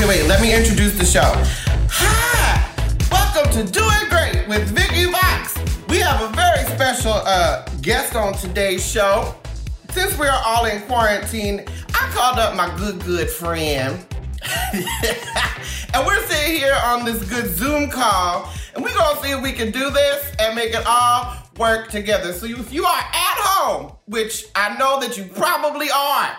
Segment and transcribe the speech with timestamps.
[0.00, 1.30] Okay, wait, let me introduce the show.
[1.90, 2.74] Hi!
[3.10, 5.58] Welcome to Doing Great with Vicky Vox.
[5.90, 9.34] We have a very special uh, guest on today's show.
[9.90, 14.02] Since we are all in quarantine, I called up my good, good friend.
[14.72, 19.52] and we're sitting here on this good Zoom call, and we're gonna see if we
[19.52, 22.32] can do this and make it all work together.
[22.32, 26.36] So if you are at home, which I know that you probably are,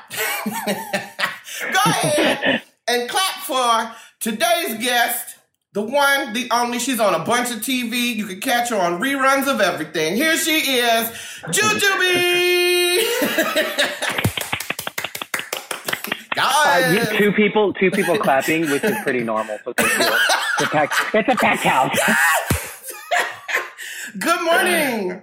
[1.74, 5.36] go ahead and clap for today's guest,
[5.74, 6.80] the one, the only.
[6.80, 8.16] She's on a bunch of TV.
[8.16, 10.16] You can catch her on reruns of everything.
[10.16, 11.10] Here she is,
[11.48, 12.98] Jujubee.
[16.44, 19.60] Uh, you- two people, two people clapping, which is pretty normal.
[19.64, 20.06] So thank you.
[20.06, 22.00] It's a packed, it's a packed house.
[24.20, 25.22] Good morning.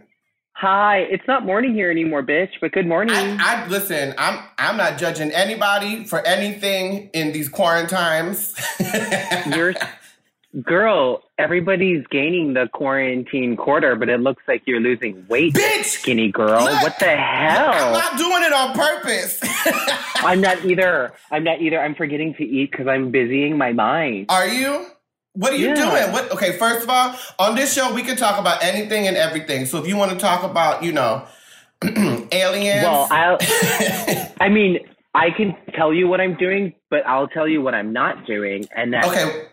[0.60, 2.50] Hi, it's not morning here anymore, bitch.
[2.60, 3.14] But good morning.
[3.14, 4.12] I, I listen.
[4.18, 8.56] I'm I'm not judging anybody for anything in these quarantines.
[9.46, 9.74] You're,
[10.60, 11.22] girl.
[11.38, 15.84] Everybody's gaining the quarantine quarter, but it looks like you're losing weight, Bitch!
[15.84, 16.64] skinny girl.
[16.64, 17.70] Look, what the hell?
[17.70, 19.38] I'm not doing it on purpose.
[20.16, 21.12] I'm not either.
[21.30, 21.80] I'm not either.
[21.80, 24.26] I'm forgetting to eat because I'm busying my mind.
[24.30, 24.86] Are you?
[25.38, 25.74] What are you Yeah.
[25.74, 26.12] doing?
[26.12, 26.32] What?
[26.32, 29.66] Okay, first of all, on this show we can talk about anything and everything.
[29.66, 31.26] So if you want to talk about, you know,
[32.32, 32.82] aliens.
[32.82, 33.38] Well, I'll.
[34.40, 34.80] I mean,
[35.14, 38.66] I can tell you what I'm doing, but I'll tell you what I'm not doing,
[38.74, 39.46] and that's okay,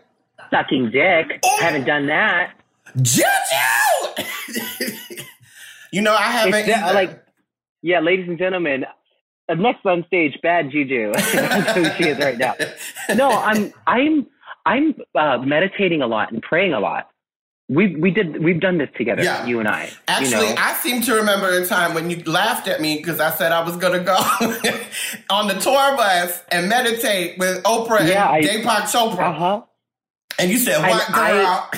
[0.50, 1.40] sucking dick.
[1.46, 1.58] Oh.
[1.62, 2.54] Haven't done that.
[3.00, 3.24] Juju.
[5.92, 6.66] you know, I haven't.
[6.66, 7.24] That- like,
[7.84, 8.86] yeah, ladies and gentlemen,
[9.48, 11.14] uh, next on stage, Bad Juju.
[11.34, 12.56] That's who she is right now.
[13.16, 14.26] No, I'm, I'm,
[14.66, 17.10] I'm uh, meditating a lot and praying a lot.
[17.68, 19.46] We we did we've done this together, Yeah.
[19.48, 19.90] you and I.
[20.08, 20.62] Actually, you know?
[20.62, 23.64] I seem to remember a time when you laughed at me because I said I
[23.64, 24.14] was going to go
[25.32, 29.20] on the tour bus and meditate with Oprah Yeah, I- and Deepak Chopra.
[29.20, 29.62] uh huh.
[30.38, 31.70] And you said, "What, I-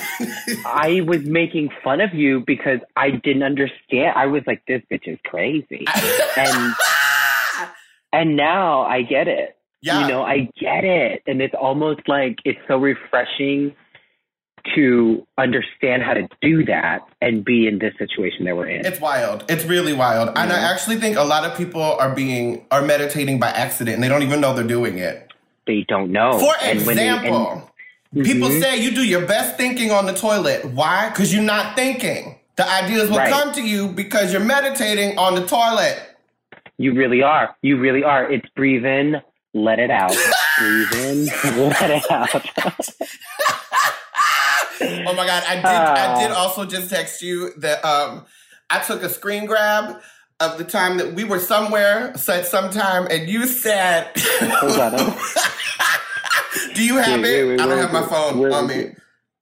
[0.66, 4.14] I was making fun of you because I didn't understand.
[4.16, 5.84] I was like, "This bitch is crazy,"
[6.36, 6.74] and
[8.12, 9.56] and now I get it.
[9.80, 11.22] Yeah, You know, I get it.
[11.26, 13.74] And it's almost like it's so refreshing
[14.74, 18.84] to understand how to do that and be in this situation that we're in.
[18.84, 19.44] it's wild.
[19.48, 20.28] It's really wild.
[20.36, 24.02] And I actually think a lot of people are being are meditating by accident, and
[24.04, 25.24] they don't even know they're doing it.
[25.66, 26.38] they don't know.
[26.38, 27.70] For And when they- and- example,
[28.24, 28.60] people Mhm.
[28.62, 30.64] say you do your best thinking on the toilet.
[30.64, 31.10] Why?
[31.10, 32.36] Because you're not thinking.
[32.56, 33.30] The ideas will Right.
[33.30, 36.00] come to you because you're meditating on the toilet.
[36.78, 37.54] you really are.
[37.60, 38.30] You really are.
[38.32, 39.20] It's breathe in,
[39.64, 40.14] let it out.
[40.58, 41.26] breathe in,
[41.68, 42.44] let it out.
[44.80, 46.36] oh my god, I did I did Ah.
[46.38, 48.24] also just text you that um
[48.70, 50.00] I took a screen grab
[50.40, 55.16] of the time that we were somewhere at some time and you said Hold on.
[56.74, 57.44] Do you have Wait, it?
[57.44, 58.90] wait, wait, I don't have my phone Where on me.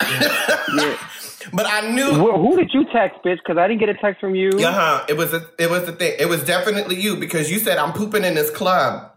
[0.02, 0.96] Yeah.
[1.52, 3.36] But I knew Who who did you text, bitch?
[3.38, 4.50] Because I didn't get a text from you.
[4.58, 6.14] uh-huh, it was a, it was the thing.
[6.18, 9.12] It was definitely you because you said I'm pooping in this club.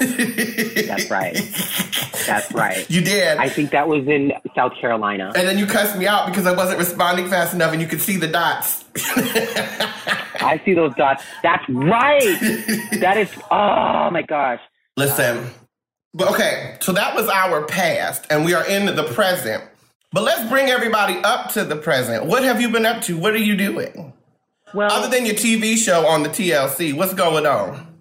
[0.00, 1.34] That's right.
[2.26, 2.88] That's right.
[2.90, 3.38] You did.
[3.38, 5.32] I think that was in South Carolina.
[5.36, 8.00] and then you cussed me out because I wasn't responding fast enough and you could
[8.00, 8.84] see the dots.
[8.96, 11.24] I see those dots.
[11.42, 12.22] That's right.
[13.00, 13.28] That is.
[13.50, 14.60] Oh my gosh.
[14.96, 15.50] Listen.
[16.14, 19.62] But okay, so that was our past, and we are in the present.
[20.12, 22.24] But let's bring everybody up to the present.
[22.24, 23.18] What have you been up to?
[23.18, 24.14] What are you doing?
[24.76, 27.94] Well, Other than your TV show on the TLC, what's going on?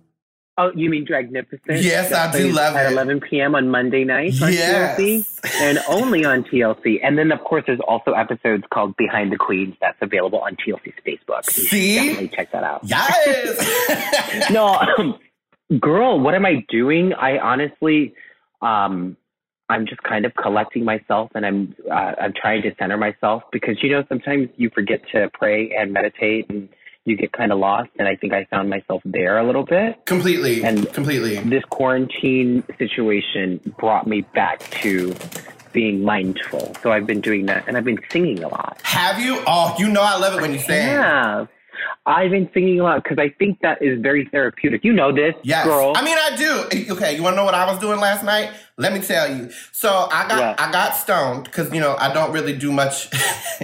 [0.57, 1.81] oh, you mean Dragnificent?
[1.81, 2.91] Yes, I do love at it.
[2.93, 3.55] 11 p.m.
[3.55, 4.99] on Monday nights on Yes.
[4.99, 5.25] TLC,
[5.61, 6.99] and only on TLC.
[7.01, 10.93] And then, of course, there's also episodes called Behind the Queens that's available on TLC's
[11.07, 11.45] Facebook.
[11.45, 11.95] See?
[11.95, 12.81] definitely check that out.
[12.83, 14.49] Yes.
[14.51, 15.17] no,
[15.79, 17.13] girl, what am I doing?
[17.13, 18.13] I honestly,
[18.61, 19.15] um,
[19.69, 23.81] I'm just kind of collecting myself, and I'm uh, I'm trying to center myself because
[23.81, 26.69] you know sometimes you forget to pray and meditate, and
[27.05, 27.89] you get kind of lost.
[27.97, 30.05] And I think I found myself there a little bit.
[30.05, 30.63] completely.
[30.63, 31.37] And- completely.
[31.37, 35.15] This quarantine situation brought me back to
[35.73, 36.73] being mindful.
[36.81, 38.79] So I've been doing that, and I've been singing a lot.
[38.83, 39.41] Have you?
[39.47, 40.87] Oh, you know I love it when you sing.
[40.87, 41.47] Yeah.
[42.07, 44.83] I've been singing a lot because I think that is very therapeutic.
[44.83, 45.65] You know this, Yes.
[45.65, 45.93] girl.
[45.95, 46.93] I mean, I do.
[46.93, 48.51] Okay, you want to know what I was doing last night?
[48.77, 49.49] Let me tell you.
[49.71, 50.55] So I got Yeah.
[50.57, 53.09] I got stoned because you know I don't really do much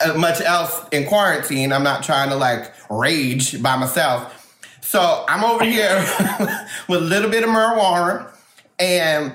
[0.00, 1.72] uh, much else in quarantine.
[1.72, 4.34] I'm not trying to like rage by myself.
[4.80, 5.96] So I'm over here
[6.88, 8.30] with a little bit of marijuana,
[8.78, 9.34] and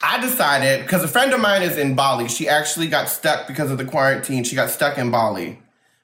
[0.00, 2.28] I decided because a friend of mine is in Bali.
[2.28, 4.44] She actually got stuck because of the quarantine.
[4.44, 5.58] She got stuck in Bali,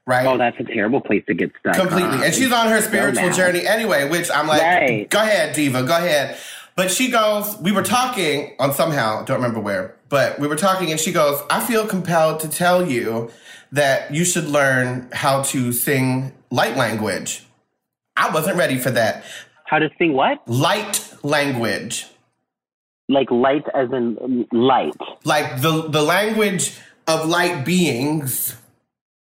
[0.04, 0.26] right?
[0.26, 1.76] oh, that's a terrible place to get stuck.
[1.76, 2.16] completely.
[2.16, 2.24] huh?
[2.24, 5.08] And she's on her spiritual journey anyway, which I'm like, Right.
[5.08, 6.36] go ahead, Diva, go ahead.
[6.74, 10.90] But she goes, we were talking on somehow, don't remember where, but we were talking
[10.90, 13.30] and she goes, I feel compelled to tell you
[13.72, 17.44] that you should learn how to sing light language.
[18.16, 19.24] I wasn't ready for that.
[19.64, 20.46] How to sing what?
[20.46, 22.06] Light language.
[23.08, 24.96] Like light as in um, light.
[25.24, 28.56] Like the the language of light beings.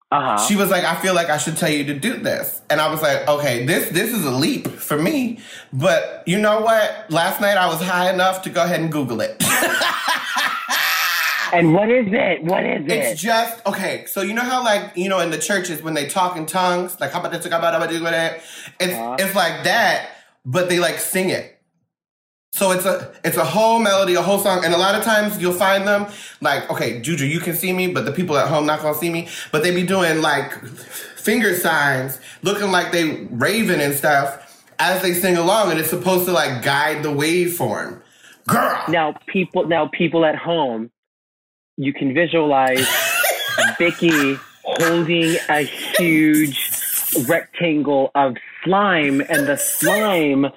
[0.10, 0.38] Uh-huh.
[0.48, 2.62] She was like, I feel like I should tell you to do this.
[2.70, 5.40] And I was like, okay, this this is a leap for me.
[5.74, 7.08] But you know what?
[7.10, 9.36] Last night I was high enough to go ahead and Google it.
[11.54, 12.42] and what is it?
[12.44, 12.92] What is it?
[12.92, 14.06] It's just okay.
[14.08, 16.98] So you know how like you know in the churches when they talk in tongues,
[17.02, 18.42] like how about this, how about that,
[18.80, 19.16] it's Uh-huh.
[19.20, 20.10] it's like that,
[20.46, 21.57] but they like sing it.
[22.58, 25.40] So it's a it's a whole melody, a whole song, and a lot of times
[25.40, 26.08] you'll find them
[26.42, 29.12] like okay, Juju, you can see me, but the people at home not gonna see
[29.12, 29.28] me.
[29.52, 35.14] But they be doing like finger signs, looking like they raving and stuff as they
[35.14, 38.02] sing along, and it's supposed to like guide the waveform.
[38.48, 40.90] Girl, Now, people, now people at home,
[41.76, 42.88] you can visualize
[43.78, 46.72] Vicky holding a huge
[47.28, 50.48] rectangle of slime, and the slime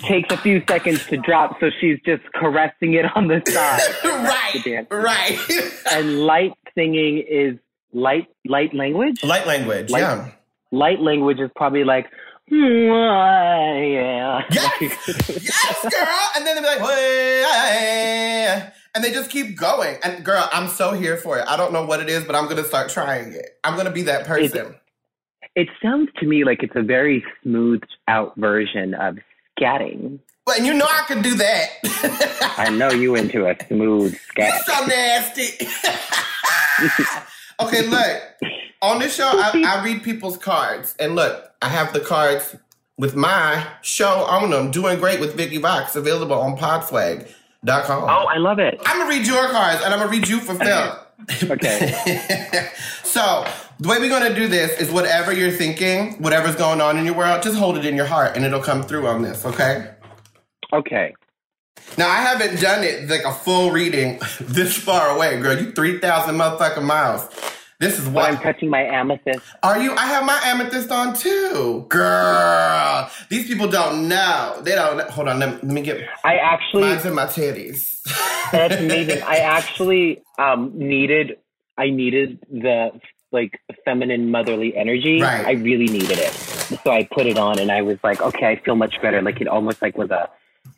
[0.00, 3.80] takes a few seconds to drop, so she's just caressing it on the side.
[4.04, 5.72] right, right.
[5.92, 7.58] and light singing is
[7.92, 9.22] light, light language.
[9.22, 10.30] Light language, Light- yeah.
[10.70, 12.06] Light language is probably like,
[12.48, 14.40] yeah.
[14.50, 16.18] Yes, yes, girl.
[16.36, 18.62] And then they'll be like, "Way,"
[18.94, 19.96] and they just keep going.
[20.04, 21.44] And girl, I'm so here for it.
[21.46, 23.58] I don't know what it is, but I'm gonna start trying it.
[23.64, 24.74] I'm gonna be that person.
[25.54, 29.18] It sounds to me like it's a very smoothed out version of
[29.62, 30.18] scatting.
[30.44, 31.68] But you know I can do that.
[32.58, 34.62] I know you into a smooth scat.
[34.66, 35.66] You're so nasty.
[37.66, 38.22] okay, look.
[38.82, 42.56] On this show, I, I read people's cards, and look, I have the cards
[42.98, 44.72] with my show on them.
[44.72, 48.02] Doing great with Vicky Vox, available on Podswag.com.
[48.02, 48.80] Oh, I love it.
[48.84, 50.98] I'm gonna read your cards, and I'm gonna read you for Phil.
[51.44, 51.94] Okay.
[53.04, 53.46] so
[53.82, 57.14] the way we're gonna do this is whatever you're thinking, whatever's going on in your
[57.14, 59.44] world, just hold it in your heart, and it'll come through on this.
[59.44, 59.90] Okay.
[60.72, 61.12] Okay.
[61.98, 65.60] Now I haven't done it like a full reading this far away, girl.
[65.60, 67.28] You three thousand motherfucking miles.
[67.80, 69.40] This is why I'm touching my amethyst.
[69.64, 69.92] are you?
[69.96, 73.10] I have my amethyst on too, girl.
[73.30, 74.60] These people don't know.
[74.62, 74.98] They don't.
[74.98, 75.04] know.
[75.06, 75.40] Hold on.
[75.40, 78.00] Let me, let me get I actually, mine's in my titties.
[78.52, 79.24] that's amazing.
[79.24, 81.38] I actually um, needed,
[81.76, 82.92] I needed the
[83.32, 85.20] like feminine motherly energy.
[85.22, 85.46] Right.
[85.46, 86.32] I really needed it.
[86.32, 89.20] So I put it on and I was like, okay, I feel much better.
[89.22, 90.28] Like it almost like was a,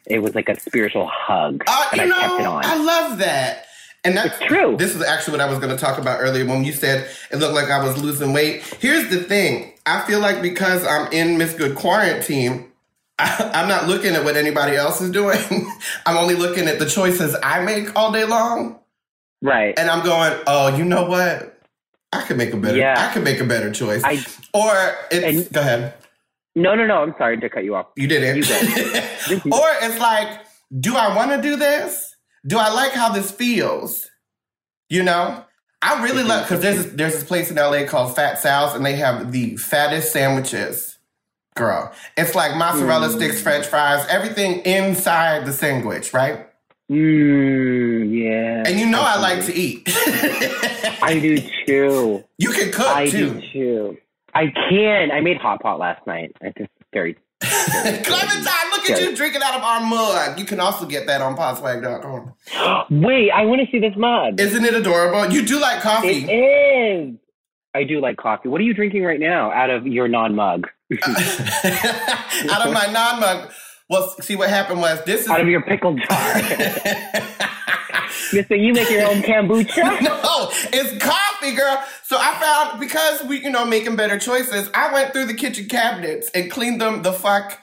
[0.07, 1.63] it was like a spiritual hug.
[1.67, 2.65] Uh, and you I know, kept it on.
[2.65, 3.67] I love that.
[4.05, 4.77] And that's It's true.
[4.77, 7.37] This is actually what I was going to talk about earlier when you said it
[7.37, 8.63] looked like I was losing weight.
[8.81, 12.71] Here's the thing I feel like because I'm in Miss Good quarantine,
[13.19, 15.39] I, I'm not looking at what anybody else is doing.
[16.07, 18.79] I'm only looking at the choices I make all day long.
[19.41, 19.73] right.
[19.79, 21.54] And I'm going, oh, you know what?
[22.19, 22.77] I could make a better.
[22.77, 22.95] Yeah.
[23.09, 24.03] I could make a better choice.
[24.05, 25.95] I- or it's And- go ahead.
[26.57, 27.03] No, no, no.
[27.03, 27.87] I'm sorry to cut you off.
[27.97, 28.37] You didn't.
[28.37, 28.63] You did.
[29.53, 30.29] or it's like,
[30.79, 32.15] do I want to do this?
[32.47, 34.09] Do I like how this feels?
[34.89, 35.45] You know,
[35.83, 38.95] I really love because there's there's this place in LA called Fat Sal's, and they
[38.97, 40.99] have the fattest sandwiches.
[41.57, 43.17] Girl, it's like mozzarella Mm.
[43.17, 46.47] sticks, French fries, everything inside the sandwich, right?
[46.91, 48.63] Mm, yeah.
[48.67, 49.83] And you know I like to eat.
[51.03, 52.25] I do too.
[52.39, 53.35] you can cook I too.
[53.35, 53.97] do too.
[54.35, 55.11] I can.
[55.11, 56.33] I made hot pot last night.
[56.43, 57.17] I just very.
[57.41, 60.39] Clementine, look at you drinking out of our mug.
[60.39, 62.33] You can also get that on podswag.com.
[63.03, 64.41] Wait, I want to see this mug.
[64.41, 65.33] Isn't it adorable?
[65.33, 66.25] You do like coffee.
[66.31, 67.15] is.
[67.75, 68.49] I do like coffee.
[68.49, 70.69] What are you drinking right now out of your non mug?
[71.03, 73.51] out of my non mug.
[73.91, 76.35] Well, see what happened was this is out of your pickle jar.
[78.33, 80.03] Mister, you make your own kombucha?
[80.03, 81.83] no, it's coffee, girl.
[82.05, 84.71] So I found because we, you know, making better choices.
[84.75, 87.61] I went through the kitchen cabinets and cleaned them the fuck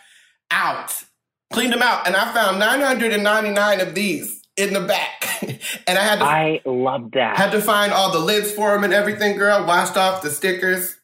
[0.51, 1.03] out.
[1.51, 5.25] Cleaned them out, and I found 999 of these in the back,
[5.87, 7.35] and I had to I love that.
[7.35, 9.65] had to find all the lids for them and everything, girl.
[9.65, 10.95] Washed off the stickers.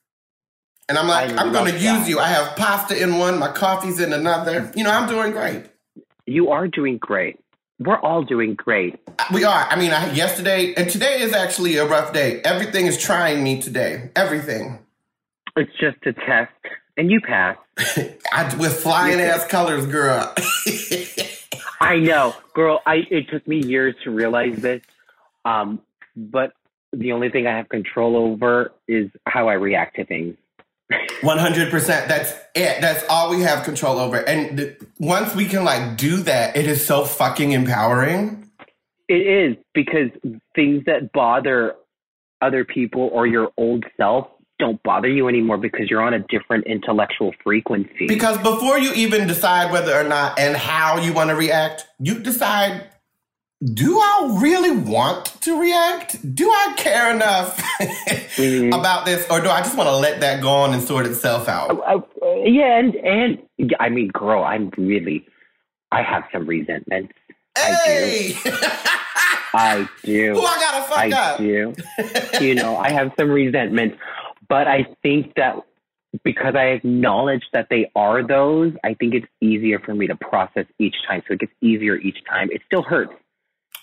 [0.89, 2.19] And I'm like, I'm going to use you.
[2.19, 4.71] I have pasta in one, my coffee's in another.
[4.75, 5.65] You know, I'm doing great.
[6.25, 7.39] you are doing great.
[7.79, 8.99] We're all doing great.
[9.31, 9.67] We are.
[9.69, 12.41] I mean, I, yesterday and today is actually a rough day.
[12.41, 14.09] Everything is trying me today.
[14.15, 14.79] Everything.
[15.55, 16.51] It's just a test,
[16.97, 17.57] and you pass.
[18.31, 20.33] I, with flying ass colors, girl.
[21.79, 22.81] I know, girl.
[22.85, 24.81] I it took me years to realize this,
[25.45, 25.79] um,
[26.15, 26.53] but
[26.93, 30.35] the only thing I have control over is how I react to things.
[31.21, 32.07] One hundred percent.
[32.07, 32.79] That's it.
[32.79, 34.17] That's all we have control over.
[34.17, 38.49] And th- once we can like do that, it is so fucking empowering.
[39.09, 40.09] It is because
[40.55, 41.75] things that bother
[42.41, 44.27] other people or your old self
[44.59, 48.07] don't bother you anymore because you're on a different intellectual frequency.
[48.07, 52.19] Because before you even decide whether or not and how you want to react, you
[52.19, 52.89] decide
[53.63, 56.35] do I really want to react?
[56.35, 57.57] Do I care enough
[58.37, 58.67] Mhm.
[58.77, 61.49] about this, or do I just want to let that go on and sort itself
[61.49, 61.71] out?
[61.71, 65.25] Uh, uh, yeah, and and I mean, girl, I'm really,
[65.91, 67.11] I have some resentment.
[67.57, 68.35] Hey,
[69.53, 70.33] I do.
[70.33, 71.37] who I gotta fuck I up?
[71.39, 71.73] do.
[72.45, 73.95] you know, I have some resentment,
[74.47, 75.55] but I think that
[76.23, 80.65] because I acknowledge that they are those, I think it's easier for me to process
[80.79, 81.23] each time.
[81.27, 82.49] So it gets easier each time.
[82.51, 83.13] It still hurts,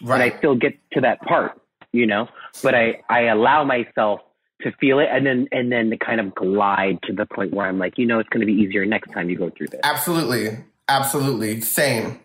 [0.00, 1.60] but I still get to that part,
[1.92, 2.28] you know.
[2.62, 4.20] But I I allow myself
[4.62, 7.66] to feel it, and then and then to kind of glide to the point where
[7.66, 9.80] I'm like, you know, it's going to be easier next time you go through this.
[9.84, 10.58] Absolutely.
[10.88, 11.60] Absolutely.
[11.60, 12.20] Same.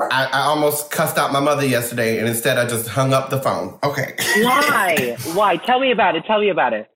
[0.00, 3.40] I, I almost cussed out my mother yesterday, and instead I just hung up the
[3.40, 3.78] phone.
[3.82, 4.14] Okay.
[4.42, 5.16] Why?
[5.34, 5.56] Why?
[5.56, 6.24] Tell me about it.
[6.24, 6.90] Tell me about it.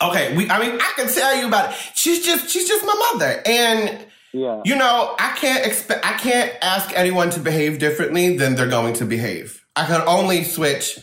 [0.00, 0.34] Okay.
[0.36, 0.48] We.
[0.48, 1.76] I mean, I can tell you about it.
[1.94, 2.48] She's just.
[2.48, 4.60] She's just my mother, and Yeah.
[4.64, 6.04] you know, I can't expect.
[6.04, 9.64] I can't ask anyone to behave differently than they're going to behave.
[9.74, 10.98] I can only switch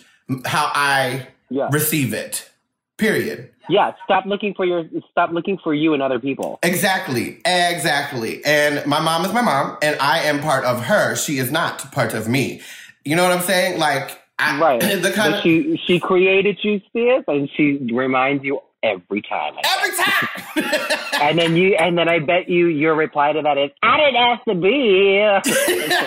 [0.45, 1.69] how I Yeah.
[1.71, 2.49] receive it.
[2.97, 3.49] Period.
[3.69, 3.93] Yeah.
[4.03, 4.83] Stop looking for your.
[5.11, 6.59] Stop looking for you and other people.
[6.63, 8.43] Exactly, exactly.
[8.45, 11.15] And my mom is my mom, and I am part of her.
[11.15, 12.61] She is not part of me.
[13.05, 13.79] You know what I'm saying?
[13.79, 14.79] Like, I, Right.
[15.01, 19.53] the kind But of she she created you, sis, and she reminds you every time.
[19.63, 20.89] every time.
[21.23, 24.15] And then you and then I bet you your reply to that is I didn't
[24.17, 25.21] ask to be.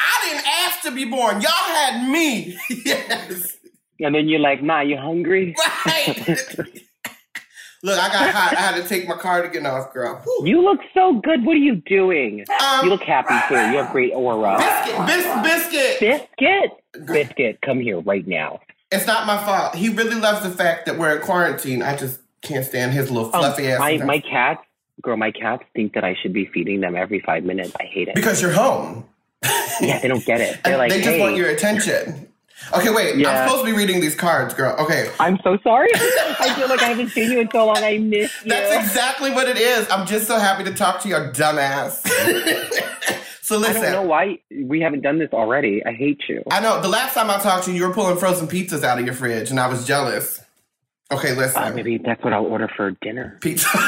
[0.00, 1.40] I didn't ask to be born.
[1.40, 2.58] Y'all had me.
[2.84, 3.56] yes,
[4.00, 5.54] and then you're like, nah, you hungry?
[5.86, 6.28] right.
[7.82, 8.56] Look, I got hot.
[8.56, 10.20] I had to take my cardigan off, girl.
[10.24, 10.46] Whew.
[10.46, 11.44] You look so good.
[11.44, 12.44] What are you doing?
[12.62, 13.54] Um, You look happy too.
[13.54, 14.56] You have great aura.
[14.58, 16.00] biscuit, bis- biscuit.
[16.00, 18.60] Biscuit, biscuit, come here right now.
[18.94, 19.74] It's not my fault.
[19.74, 21.82] He really loves the fact that we're in quarantine.
[21.82, 23.78] I just can't stand his little Um, fluffy ass.
[23.80, 24.60] my my cats,
[25.02, 27.72] girl, my cats think that I should be feeding them every five minutes.
[27.80, 28.14] I hate it.
[28.14, 29.06] because you're home.
[29.80, 30.60] Yeah, they don't get it.
[30.64, 32.28] They're like, they just hey, want your attention.
[32.74, 33.26] Okay, wait.
[33.26, 34.74] I'm supposed to be reading these cards, girl.
[34.78, 35.10] Okay.
[35.20, 35.88] I'm so sorry.
[35.94, 37.76] I feel like I haven't seen you in so long.
[37.78, 38.48] I miss you.
[38.50, 39.90] That's exactly what it is.
[39.90, 42.00] I'm just so happy to talk to your dumbass.
[43.44, 43.76] so listen.
[43.76, 45.84] I don't know why we haven't done this already.
[45.84, 46.42] I hate you.
[46.50, 48.98] I know the last time I talked to you, you were pulling frozen pizzas out
[48.98, 50.40] of your fridge, and I was jealous.
[51.12, 51.62] Okay, listen.
[51.62, 53.38] Uh, maybe that's what I'll order for dinner.
[53.40, 53.68] Pizza.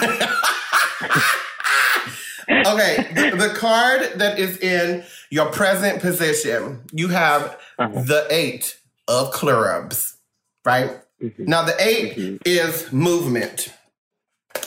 [2.48, 8.02] okay, the, the card that is in your present position, you have Uh-huh.
[8.02, 10.16] the eight of clubs,
[10.64, 10.90] right?
[11.22, 11.46] Mhm.
[11.48, 12.38] Now, the 8 Mhm.
[12.44, 13.72] is movement,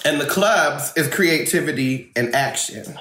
[0.04, 2.98] and the clubs is creativity and action.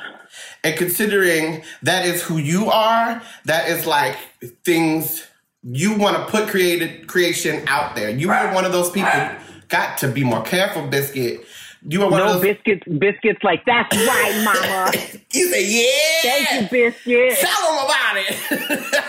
[0.68, 4.18] And considering that is who you are, that is like
[4.66, 5.26] things
[5.62, 8.10] you want to put created creation out there.
[8.10, 9.30] You are one of those people.
[9.68, 11.46] Got to be more careful, biscuit.
[11.88, 12.54] You are one No of those.
[12.54, 14.92] biscuits, biscuits like that's right, mama.
[15.32, 16.44] You say, yeah.
[16.44, 17.38] Thank you, biscuit.
[17.38, 19.04] Tell them about it.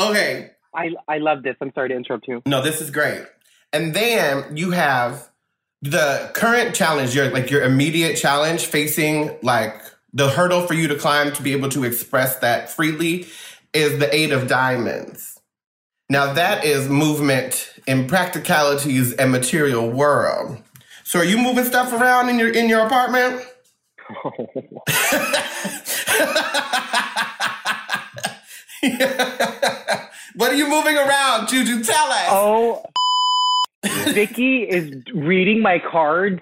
[0.00, 0.50] okay.
[0.74, 1.54] I I love this.
[1.60, 2.42] I'm sorry to interrupt you.
[2.44, 3.22] No, this is great.
[3.72, 5.28] And then you have
[5.84, 9.82] the current challenge, your like your immediate challenge facing like
[10.14, 13.26] the hurdle for you to climb to be able to express that freely
[13.74, 15.38] is the eight of diamonds.
[16.08, 20.56] Now that is movement in practicalities and material world.
[21.02, 23.46] So are you moving stuff around in your in your apartment?
[30.34, 31.84] what are you moving around, Juju?
[31.84, 32.28] Tell us.
[32.30, 32.82] oh,
[34.12, 36.40] Vicky is reading my cards.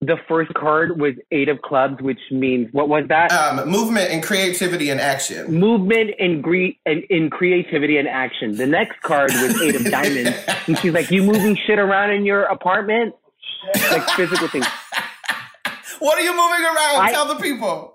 [0.00, 3.32] The first card was Eight of Clubs, which means what was that?
[3.32, 5.52] Um, movement and creativity and action.
[5.52, 8.56] Movement and, gre- in, in creativity and action.
[8.56, 10.30] The next card was Eight of Diamonds.
[10.68, 13.14] And she's like, You moving shit around in your apartment?
[13.90, 14.66] Like physical things.
[15.98, 17.00] What are you moving around?
[17.02, 17.94] I- Tell the people.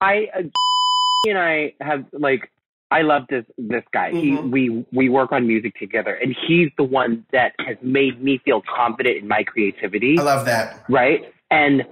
[0.00, 0.42] I uh,
[1.28, 2.50] and I have like
[2.90, 4.10] I love this this guy.
[4.10, 4.50] He Mhm.
[4.50, 8.62] we we work on music together, and he's the one that has made me feel
[8.62, 10.18] confident in my creativity.
[10.18, 10.84] I love that.
[10.88, 11.32] right?
[11.50, 11.84] And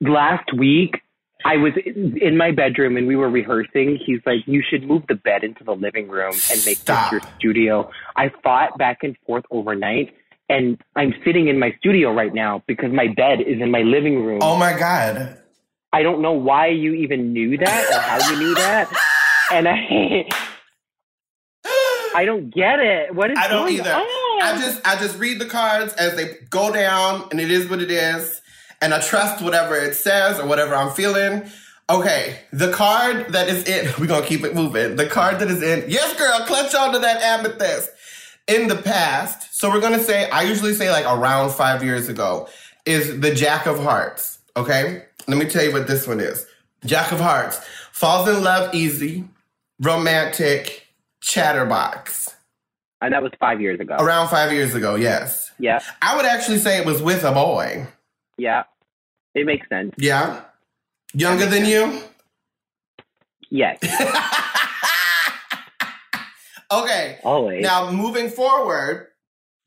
[0.00, 1.00] last week,
[1.44, 3.96] I was in my bedroom and we were rehearsing.
[4.04, 7.10] He's like, "You should move the bed into the living room and make Stop.
[7.10, 10.14] this your studio." I fought back and forth overnight,
[10.48, 14.22] and I'm sitting in my studio right now because my bed is in my living
[14.24, 14.40] room.
[14.42, 15.36] Oh my God.
[15.92, 18.92] I don't know why you even knew that or how you knew that,
[19.52, 20.26] and I.
[22.14, 23.14] I don't get it.
[23.14, 23.92] What is I don't going either.
[23.92, 24.06] on?
[24.42, 27.80] I just I just read the cards as they go down, and it is what
[27.80, 28.40] it is,
[28.80, 31.44] and I trust whatever it says or whatever I'm feeling.
[31.90, 34.96] Okay, the card that is in, we're gonna keep it moving.
[34.96, 37.90] The card that is in, yes, girl, clutch onto that amethyst.
[38.46, 42.48] In the past, so we're gonna say, I usually say like around five years ago,
[42.86, 44.38] is the Jack of Hearts.
[44.56, 46.46] Okay, let me tell you what this one is.
[46.86, 47.60] Jack of Hearts
[47.92, 49.24] falls in love easy,
[49.80, 50.86] romantic,
[51.20, 52.34] chatterbox.
[53.00, 53.96] And that was five years ago.
[53.98, 55.52] Around five years ago, yes.
[55.58, 55.78] Yeah.
[56.02, 57.86] I would actually say it was with a boy.
[58.36, 58.64] Yeah.
[59.34, 59.94] It makes sense.
[59.98, 60.40] Yeah.
[61.14, 62.02] Younger than you?
[63.50, 63.78] Yes.
[66.72, 67.18] okay.
[67.24, 67.62] Always.
[67.62, 69.08] Now moving forward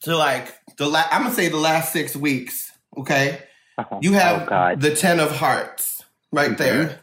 [0.04, 2.72] to like the la- I'm gonna say the last six weeks.
[2.98, 3.40] Okay.
[3.78, 4.00] Uh-huh.
[4.02, 7.00] You have Oh, the ten of hearts right there.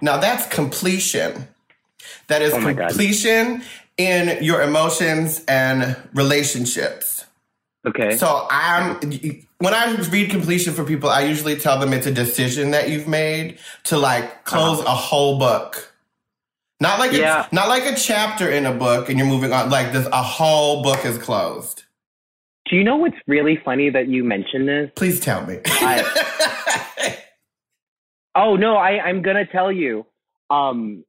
[0.00, 1.48] Now that's completion.
[2.28, 2.88] That is Oh, my God.
[2.88, 3.62] completion
[3.96, 7.26] in your emotions and relationships.
[7.86, 8.16] Okay.
[8.16, 8.98] So I'm
[9.58, 13.06] when I read completion for people, I usually tell them it's a decision that you've
[13.08, 15.92] made to like close a whole book.
[16.80, 17.46] Not like Yeah.
[17.50, 19.70] a, not like a chapter in a book and you're moving on.
[19.70, 21.84] Like this, a whole book is closed.
[22.68, 24.90] Do you know what's really funny that you mentioned this?
[24.96, 25.58] Please tell me.
[28.36, 30.06] Oh no, I, I'm gonna tell you.
[30.50, 31.04] Um,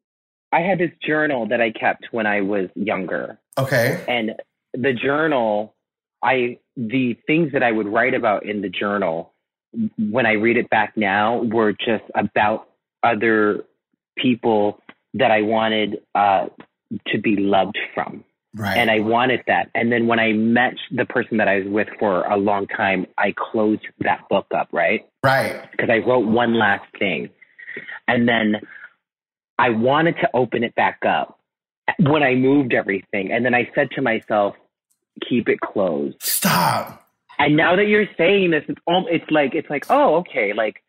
[0.55, 4.01] I had this journal that I kept when I was younger, okay.
[4.07, 4.31] and
[4.73, 5.75] the journal,
[6.23, 9.33] I the things that I would write about in the journal,
[9.97, 12.69] when I read it back now, were just about
[13.03, 13.65] other
[14.17, 14.79] people
[15.13, 16.45] that I wanted uh,
[17.07, 18.23] to be loved from.
[18.57, 18.77] Right.
[18.77, 19.69] and I wanted that.
[19.75, 23.05] And then when I met the person that I was with for a long time,
[23.17, 25.05] I closed that book up, right?
[25.25, 25.69] right.
[25.71, 27.31] Because I wrote one last thing.
[28.07, 28.61] And then
[29.57, 31.39] I wanted to open it back up
[31.99, 33.31] when I moved everything.
[33.31, 34.55] And then I said to myself,
[35.27, 36.17] keep it closed.
[36.21, 37.01] Stop.
[37.37, 40.53] And now that you're saying this, it's, al- it's like, it's like, oh, okay.
[40.53, 40.81] Like,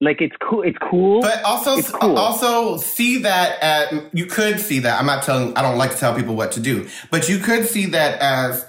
[0.00, 0.62] like it's cool.
[0.62, 1.22] It's cool.
[1.22, 2.16] But also, uh, cool.
[2.16, 4.98] also see that at you could see that.
[4.98, 5.56] I'm not telling.
[5.56, 8.64] I don't like to tell people what to do, but you could see that as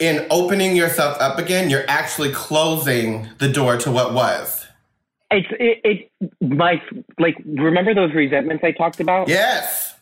[0.00, 1.70] in opening yourself up again.
[1.70, 4.63] You're actually closing the door to what was.
[5.30, 6.80] It's, it, it, my,
[7.18, 9.28] like, remember those resentments I talked about?
[9.28, 9.94] Yes.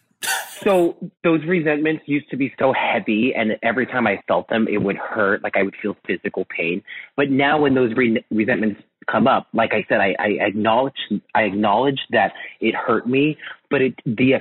[0.63, 4.79] So those resentments used to be so heavy, and every time I felt them, it
[4.79, 5.43] would hurt.
[5.43, 6.85] Like I would feel physical pain.
[7.17, 8.81] But now, when those re- resentments
[9.11, 10.95] come up, like I said, I, I acknowledge
[11.35, 13.37] I acknowledge that it hurt me,
[13.71, 14.35] but it the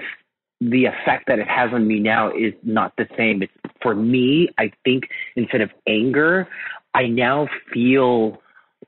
[0.60, 3.41] the effect that it has on me now is not the same.
[3.41, 4.50] It's for me.
[4.60, 6.48] I think instead of anger,
[6.94, 8.39] I now feel.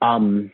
[0.03, 0.51] um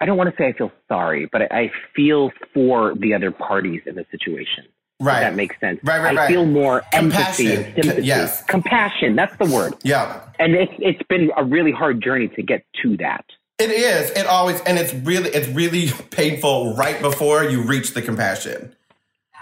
[0.00, 3.30] I don't want to say I feel sorry, but I, I feel for the other
[3.30, 4.64] parties in the situation.
[5.00, 5.20] If Right.
[5.20, 5.78] that makes sense.
[5.84, 6.28] Right, right, I right.
[6.28, 7.10] feel more empathy
[7.48, 7.64] Compassion.
[7.64, 8.02] and sympathy.
[8.06, 8.42] Yes.
[8.44, 9.74] Compassion, that's the word.
[9.82, 10.20] Yeah.
[10.38, 13.24] And it's it's been a really hard journey to get to that.
[13.58, 14.10] It is.
[14.12, 18.74] It always and it's really it's really painful right before you reach the compassion.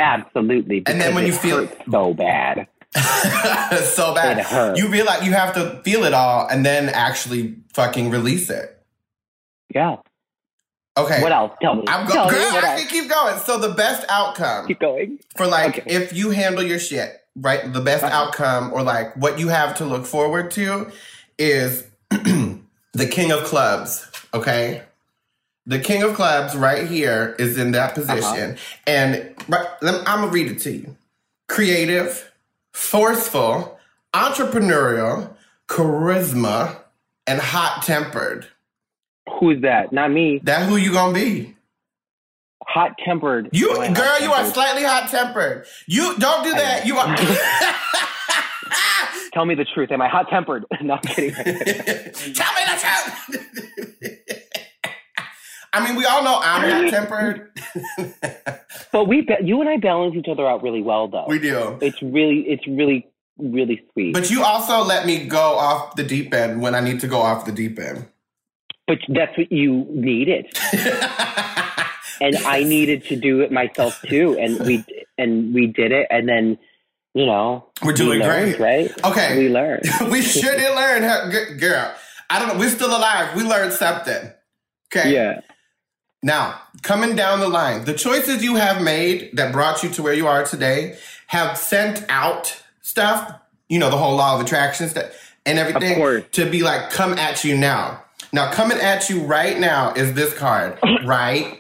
[0.01, 0.83] Absolutely.
[0.87, 2.67] And then when you feel- so bad.
[2.95, 4.39] so bad.
[4.39, 4.81] It hurts.
[4.81, 8.81] You realize you have to feel it all and then actually fucking release it.
[9.75, 9.97] Yeah.
[10.97, 11.21] Okay.
[11.23, 11.53] What else?
[11.61, 11.85] Tell me.
[11.89, 12.39] I'm Tell going.
[12.39, 13.39] me Girl, what I can keep going.
[13.41, 15.19] So the best outcome Keep going.
[15.37, 15.91] for like Okay.
[15.93, 18.15] if you handle your shit right, the best Uh-huh.
[18.27, 20.91] outcome or like what you have to look forward to
[21.39, 24.07] is the king of clubs.
[24.33, 24.83] Okay.
[25.67, 28.57] The king of clubs right here is in that position, Uh-huh.
[28.87, 30.97] and right, I'm gonna read it to you.
[31.49, 32.31] Creative,
[32.73, 33.79] forceful,
[34.13, 35.35] entrepreneurial,
[35.69, 36.77] charisma,
[37.27, 38.47] and hot tempered.
[39.45, 39.93] Who's that?
[39.93, 40.41] Not me.
[40.45, 41.55] That who you gonna be?
[42.67, 43.51] Hot tempered.
[43.53, 45.67] You girl, you are slightly hot tempered.
[45.87, 46.87] You don't do that.
[46.87, 47.15] You are.
[49.35, 49.93] Tell me the truth.
[49.93, 50.65] Am I hot tempered?
[50.81, 51.35] no, I'm kidding.
[51.35, 53.13] Tell me the truth.
[55.75, 57.51] I mean, we all know I'm hot tempered.
[58.93, 61.27] but we, ba- you and I balance each other out really well, though.
[61.29, 61.77] we do.
[61.83, 64.15] It's really, it's really, really sweet.
[64.15, 67.21] But you also let me go off the deep end when I need to go
[67.21, 68.07] off the deep end.
[68.87, 70.47] But that's what you needed.
[72.21, 74.37] and I needed to do it myself too.
[74.39, 74.85] And we
[75.19, 76.59] and we did it, and then
[77.15, 78.89] you know We're doing we learned, great.
[78.91, 79.05] right?
[79.05, 79.39] Okay.
[79.39, 79.83] we learned.
[80.11, 81.95] we sure did learn, how, girl.
[82.31, 82.59] I don't know.
[82.59, 83.37] We're still alive.
[83.37, 84.31] We learned something.
[84.93, 85.13] Okay.
[85.13, 85.41] Yeah,
[86.23, 90.13] Now, coming down the line, the choices you have made that brought you to where
[90.15, 93.33] you are today have sent out stuff,
[93.69, 97.43] you know, the whole law of attraction stuff and everything to be like, come at
[97.43, 98.04] you now.
[98.35, 101.57] Now, coming at you right now is this card right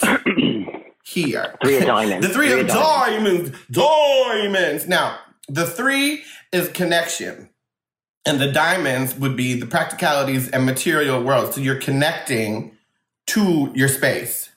[1.04, 1.54] here.
[1.62, 2.26] three of diamonds.
[2.26, 3.52] The three, of diamonds.
[3.70, 4.88] Diamonds.
[4.88, 7.50] Now, the three is connection.
[8.26, 11.54] and the diamonds would be the practicalities and material world.
[11.54, 12.72] So you're connecting
[13.28, 14.50] to your space,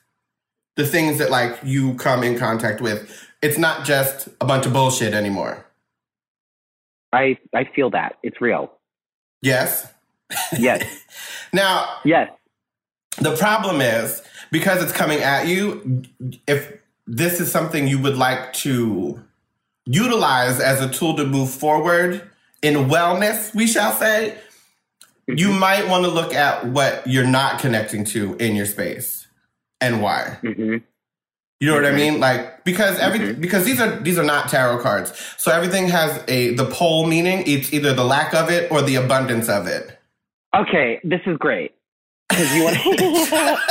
[0.76, 3.10] the things that like you come in contact with.
[3.42, 5.66] It's not just a bunch of bullshit anymore.
[7.12, 8.72] I I feel that it's real.
[9.42, 9.92] Yes.
[10.58, 11.04] Yes.
[11.50, 12.30] Now, yes.
[13.22, 16.02] the problem is because it's coming at you,
[16.46, 19.22] if this is something you would like to
[19.86, 24.36] utilize as a tool to move forward in wellness, we shall say,
[25.26, 29.26] you might want to look at what you're not connecting to in your space
[29.80, 30.38] and why.
[30.42, 30.76] hmm
[31.60, 32.20] You know what I mean?
[32.20, 35.12] Like because every because these are these are not tarot cards.
[35.38, 37.44] So everything has a the pole meaning.
[37.46, 39.97] It's either the lack of it or the abundance of it.
[40.58, 41.72] Okay, this is great.
[42.36, 42.76] you want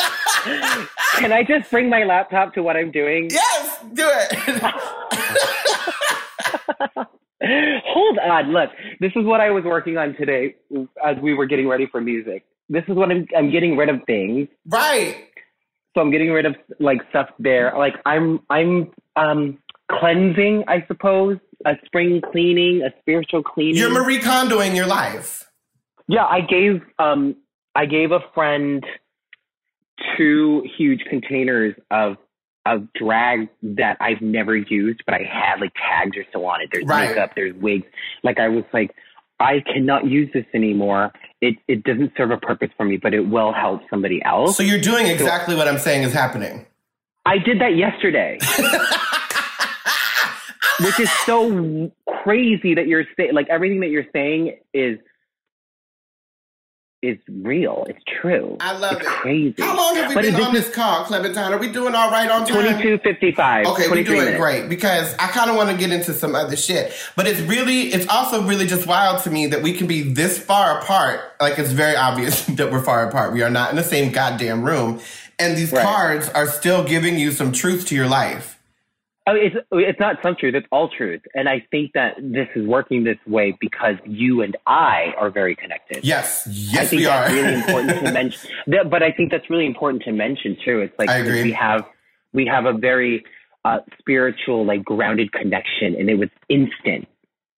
[1.18, 3.28] Can I just bring my laptop to what I'm doing?
[3.30, 4.62] Yes, do it.
[7.86, 8.70] Hold on, look.
[9.02, 10.56] This is what I was working on today
[11.06, 12.46] as we were getting ready for music.
[12.70, 14.48] This is what I'm I'm getting rid of things.
[14.66, 15.26] right.
[15.94, 17.74] So I'm getting rid of like stuff there.
[17.78, 19.58] Like I'm I'm um
[19.92, 23.76] cleansing, I suppose, a spring cleaning, a spiritual cleaning.
[23.76, 25.47] You're Marie Kondoing your life.
[26.08, 27.36] Yeah, I gave um
[27.76, 28.84] I gave a friend
[30.18, 32.18] two huge containers of
[32.66, 36.70] of drag that I've never used, but I had like tags or so on it.
[36.72, 37.10] There's Right.
[37.10, 37.86] makeup, there's wigs.
[38.24, 38.94] Like I was like,
[39.40, 41.12] I cannot use this anymore.
[41.42, 44.58] It it doesn't serve a purpose for me, but it will help somebody else.
[44.58, 46.66] So you're doing exactly what I'm saying is happening.
[47.26, 48.40] I did that yesterday.
[50.80, 51.92] Which is so
[52.24, 55.00] crazy that you're saying like everything that you're saying is
[57.04, 57.86] is real.
[57.88, 58.58] It's true.
[58.60, 59.08] I love it's it.
[59.08, 59.56] crazy.
[59.62, 61.54] How long have we But been on is- this call, Clementine?
[61.54, 62.48] Are we doing all right on time?
[62.64, 63.68] 2255.
[63.68, 64.38] Okay, we're doing minutes.
[64.40, 66.92] great because I kind of want to get into some other shit.
[67.16, 70.40] But it's really, it's also really just wild to me that we can be this
[70.40, 71.22] far apart.
[71.40, 73.32] Like, it's very obvious that we're far apart.
[73.32, 75.00] We are not in the same goddamn room.
[75.40, 75.84] And these Right.
[75.86, 78.57] cards are still giving you some truth to your life.
[79.28, 80.56] Oh, it's it's not some truth.
[80.56, 81.22] It's all truth.
[81.36, 85.56] And I think that this is working this way because you and I are very
[85.56, 86.06] connected.
[86.06, 87.22] Yes, I yes, think we are.
[87.24, 88.50] that's really important to mention.
[88.68, 90.80] That- But I think that's really important to mention too.
[90.80, 91.84] It's like I we have
[92.34, 93.26] we have a very
[93.66, 97.06] uh, spiritual, like grounded connection, and it was instant,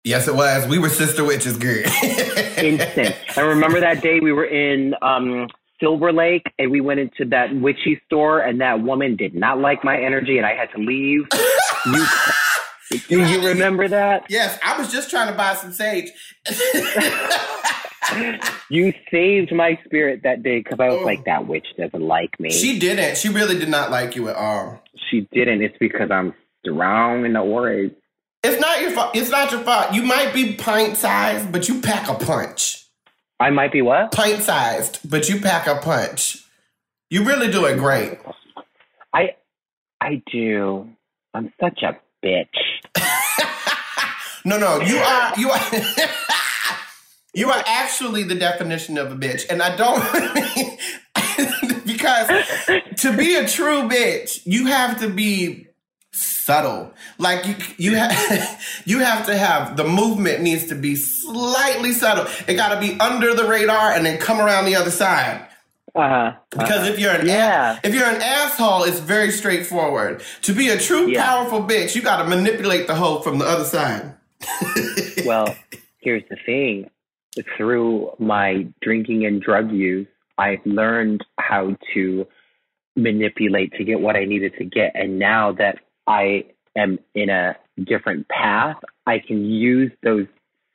[0.04, 0.68] yes, it was.
[0.68, 1.86] We were sister witches, good.
[2.58, 3.16] instant.
[3.38, 5.48] I remember that day we were in um,
[5.80, 9.84] Silver Lake, and we went into that witchy store, and that woman did not like
[9.84, 11.28] my energy, and I had to leave.
[11.86, 14.26] you, do you remember that?
[14.30, 16.10] yes, I was just trying to buy some sage.
[18.72, 21.06] You saved my spirit that day because I was Oh.
[21.06, 22.50] like, that witch doesn't like me.
[22.52, 23.18] she didn't.
[23.18, 24.82] She really did not like you at all.
[25.10, 25.62] she didn't.
[25.62, 26.34] It's because I'm
[26.66, 27.94] strong in the words.
[28.44, 29.16] It's not your fault.
[29.16, 29.94] It's not your fault.
[29.94, 32.79] You might be pint sized, but you pack a punch.
[33.40, 34.12] I might be what?
[34.12, 36.46] Pint sized, but you pack a punch.
[37.10, 38.20] You really doing great.
[39.14, 39.36] I
[40.02, 40.90] I do.
[41.34, 42.96] I'm such a bitch.
[44.46, 45.62] No, no, you are you are
[47.34, 50.02] you are actually the definition of a bitch, and I don't
[51.86, 52.28] because
[52.98, 55.68] to be a true bitch, you have to be
[56.50, 56.92] subtle.
[57.20, 58.12] Like you, you have
[58.86, 62.26] you have to have the movement needs to be slightly subtle.
[62.48, 65.46] It got to be under the radar and then come around the other side.
[65.94, 66.32] Uh huh.
[66.50, 67.80] Because if you're an Yeah.
[67.84, 70.24] if you're an asshole, it's very straightforward.
[70.44, 71.24] To be a true Yeah.
[71.24, 74.16] powerful bitch, you got to manipulate the hoe from the other side.
[75.26, 75.56] well,
[76.00, 76.90] here's the thing.
[77.58, 80.08] Through my drinking and drug use,
[80.40, 82.26] I've learned how to
[82.96, 84.92] manipulate to get what I needed to get.
[84.96, 85.78] And now that
[86.10, 86.46] I
[86.76, 90.28] am in a different path, I can use those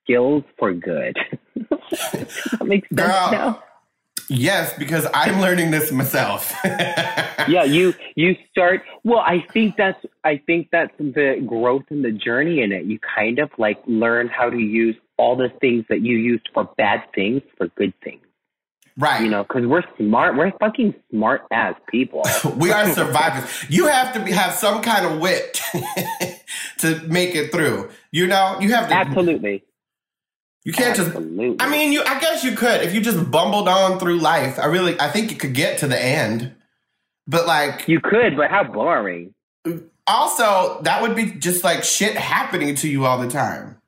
[0.02, 1.16] skills for good.
[1.70, 3.30] that makes sense Girl.
[3.30, 3.62] now.
[4.30, 6.54] Yes, because I'm learning this myself.
[7.48, 12.12] yeah you you start well i think that's i think that's the growth and the
[12.12, 16.00] journey in it you kind of like learn how to use all the things that
[16.00, 18.23] you used for bad things for good things
[18.98, 19.22] right.
[19.22, 22.22] you know because we're smart we're fucking smart as people
[22.56, 23.50] we are survivors.
[23.68, 25.60] You have to be, have some kind of wit
[26.78, 27.90] to make it through.
[28.10, 28.94] You know, you have to.
[28.94, 29.64] absolutely
[30.64, 31.14] You can't just.
[31.14, 32.02] I mean, you.
[32.06, 34.58] I guess you could if you just bumbled on through life.
[34.58, 36.54] I really, I think you could get to the end.
[37.26, 39.34] But like, you could but how boring
[40.06, 43.80] also, that would be just like shit happening to you all the time.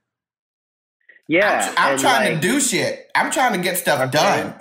[1.29, 3.11] Yeah I'm, and, trying like, to do shit.
[3.15, 4.55] I'm trying to get stuff done.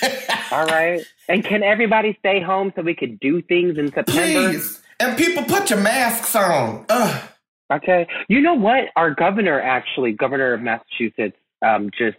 [0.52, 4.82] all right and can everybody stay home so we could do things in september Please.
[5.02, 6.86] And people put your masks on.
[6.88, 7.28] Ugh.
[7.72, 8.06] Okay.
[8.28, 8.84] You know what?
[8.94, 12.16] Our governor actually, governor of Massachusetts, um, just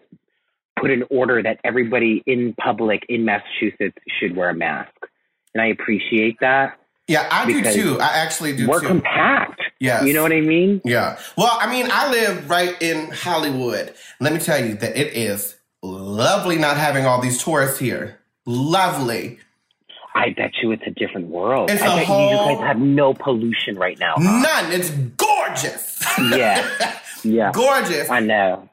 [0.79, 4.91] put an order that everybody in public in Massachusetts should wear a mask.
[5.53, 6.77] And I appreciate that.
[7.07, 7.99] Yeah, I do too.
[7.99, 8.69] I actually do too.
[8.71, 8.87] We're too.
[8.87, 9.61] compact.
[9.79, 10.03] Yeah.
[10.03, 10.81] You know what I mean?
[10.85, 11.19] Yeah.
[11.37, 13.93] Well, I mean, I live right in Hollywood.
[14.21, 18.19] Let me tell you that it is lovely not having all these tourists here.
[18.45, 19.39] Lovely.
[20.15, 21.69] I bet you it's a different world.
[21.71, 24.13] It's I a bet you whole- guys have no pollution right now.
[24.15, 24.21] huh?
[24.41, 24.71] None.
[24.71, 26.03] It's gorgeous.
[26.19, 26.65] Yeah.
[27.25, 27.51] Yeah.
[27.53, 28.09] gorgeous.
[28.09, 28.67] I know.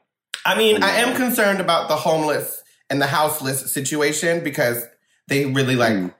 [0.45, 4.83] I mean, I am concerned about the homeless and the houseless situation because
[5.29, 6.13] they really like Mm.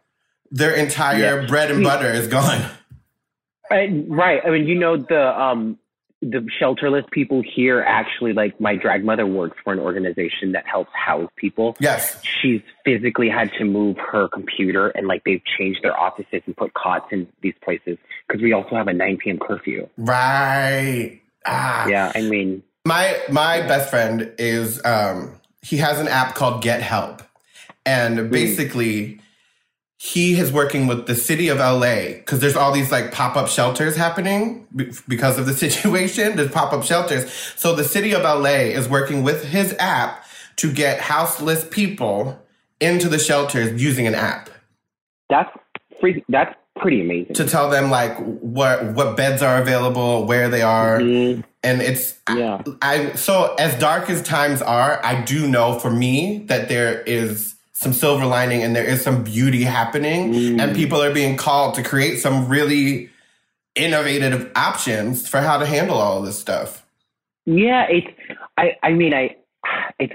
[0.52, 1.48] Their entire Yeah.
[1.48, 1.84] bread and Mm.
[1.86, 2.62] butter is gone.
[3.72, 4.42] Right, right.
[4.46, 5.78] I mean, you know the um
[6.22, 10.92] the shelterless people here actually like my drag mother works for an organization that helps
[10.94, 11.78] house people.
[11.80, 12.22] Yes.
[12.42, 16.74] She's physically had to move her computer and like they've changed their offices and put
[16.74, 19.40] cots in these places because we also have a 9 p.m.
[19.40, 19.88] curfew.
[19.98, 21.22] Right.
[21.46, 21.88] Ah.
[21.88, 26.82] Yeah, I mean, My my best friend is um he has an app called Get
[26.82, 27.22] Help.
[27.86, 29.21] And basically
[30.04, 33.96] he is working with the city of LA because there's all these like pop-up shelters
[33.96, 34.66] happening
[35.08, 36.36] because of the situation.
[36.36, 37.32] There's pop-up shelters.
[37.56, 42.42] So the city of LA is working with his app to get houseless people
[42.80, 44.50] into the shelters using an app
[45.30, 45.50] that's
[46.00, 46.24] free.
[46.30, 47.36] That's pretty amazing.
[47.36, 51.44] to tell them like what what beds are available, where they are, Mhm.
[51.64, 52.64] and it's Yeah.
[52.82, 57.54] I so as dark as times are, I do know for me that there is
[57.82, 60.62] some silver lining and there is some beauty happening, Mm.
[60.62, 63.10] and people are being called to create some really
[63.76, 66.86] innovative options for how to handle all of this stuff.
[67.46, 68.08] Yeah, it's.
[68.58, 68.74] I.
[68.84, 69.36] I mean, I.
[70.00, 70.14] It's.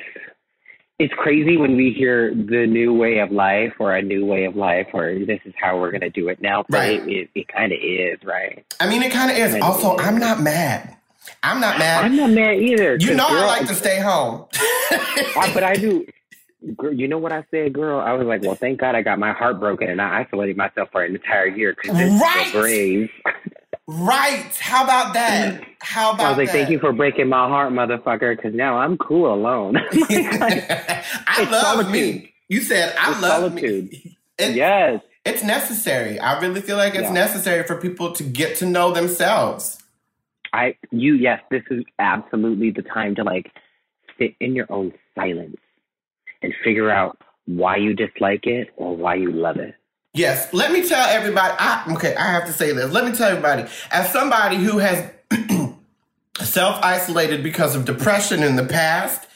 [0.98, 4.57] It's crazy when we hear the new way of life or a new way of
[4.57, 6.64] life or this is how we're gonna do it now.
[6.70, 7.00] But Right.
[7.02, 8.64] it, it, it kind of is, right?
[8.81, 9.52] I mean, it kind of is.
[9.52, 9.61] Right.
[9.62, 10.96] Also, I'm not mad.
[11.42, 12.05] I'm not mad.
[12.07, 12.96] I'm not mad either.
[12.96, 14.46] you know, I like to stay home.
[14.55, 16.07] I- but I do.
[16.76, 18.00] Girl, you know what I said, girl?
[18.00, 20.88] I was like, well, thank God I got my heart broken and I isolated myself
[20.90, 22.52] for an entire year because it's Right.
[22.52, 23.11] brave.
[23.87, 24.57] right?
[24.61, 25.62] How about that?
[25.81, 26.52] How about I was like, that?
[26.52, 29.76] thank you for breaking my heart, motherfucker, because now I'm cool alone.
[30.11, 31.92] I love solitude.
[31.92, 32.33] me.
[32.48, 33.92] You said I It's love solitude.
[33.92, 34.18] me.
[34.38, 35.02] It- yes.
[35.24, 36.20] It's necessary.
[36.20, 37.12] I really feel like it's Yeah.
[37.12, 39.83] necessary for people to get to know themselves.
[40.52, 43.50] I you yes, this is absolutely the time to like
[44.18, 45.57] sit in your own silence
[46.42, 49.75] and figure out why you dislike it or why you love it.
[50.14, 51.55] Yes, let me tell everybody.
[51.59, 52.90] I, okay, I have to say this.
[52.90, 55.11] Let me tell everybody, as somebody who has
[56.40, 59.27] self isolated because of depression in the past,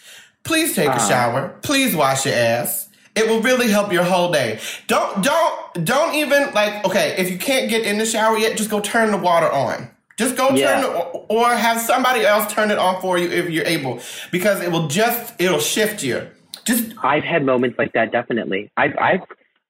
[0.45, 1.09] please take a Uh-huh.
[1.09, 1.49] shower.
[1.63, 2.89] Please wash your ass.
[3.15, 4.61] It will really help your whole day.
[4.87, 6.85] Don't don't don't even like.
[6.87, 9.91] Okay, if you can't get in the shower yet, just go turn the water on.
[10.17, 10.81] Just go Yeah.
[10.81, 14.61] turn it, or have somebody else turn it on for you if you're able, because
[14.63, 16.27] it will just it'll shift you.
[16.65, 18.71] Just I've had moments like that definitely.
[18.77, 19.21] I've I've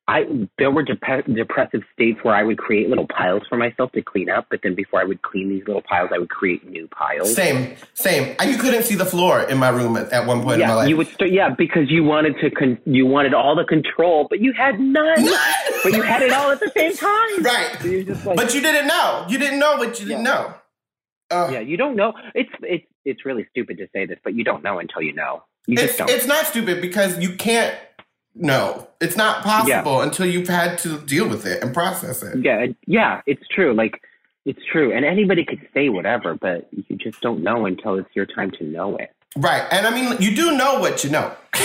[0.09, 0.25] I
[0.59, 4.29] there were dep- depressive states where I would create little piles for myself to clean
[4.29, 7.33] up, but then before I would clean these little piles, I would create new piles.
[7.33, 8.35] same same.
[8.41, 10.67] And you couldn't see the floor in my room at, at one point in my
[10.67, 10.89] Yeah, life.
[10.89, 11.31] you would start.
[11.31, 12.51] Yeah, because you wanted to.
[12.51, 15.25] Con- you wanted all the control, but you had none.
[15.85, 17.43] but you had it all at the same time.
[17.45, 18.17] Right.
[18.21, 19.27] So like, But you didn't know.
[19.29, 20.33] You didn't know what you didn't Yeah.
[20.33, 20.55] know.
[21.31, 22.13] Uh, yeah, you don't know.
[22.35, 25.45] It's it's it's really stupid to say this, but you don't know until you know.
[25.67, 26.11] You just It's, don't.
[26.11, 27.75] it's not stupid because you can't
[28.35, 28.89] know.
[29.01, 32.39] It's not possible until you've had to deal with it and process it.
[32.45, 33.73] yeah, yeah, it's true.
[33.75, 34.01] Like
[34.45, 38.27] it's true, and anybody could say whatever, but you just don't know until it's your
[38.27, 39.11] time to know it.
[39.37, 39.65] Right.
[39.71, 41.33] And I mean, you do know what you know.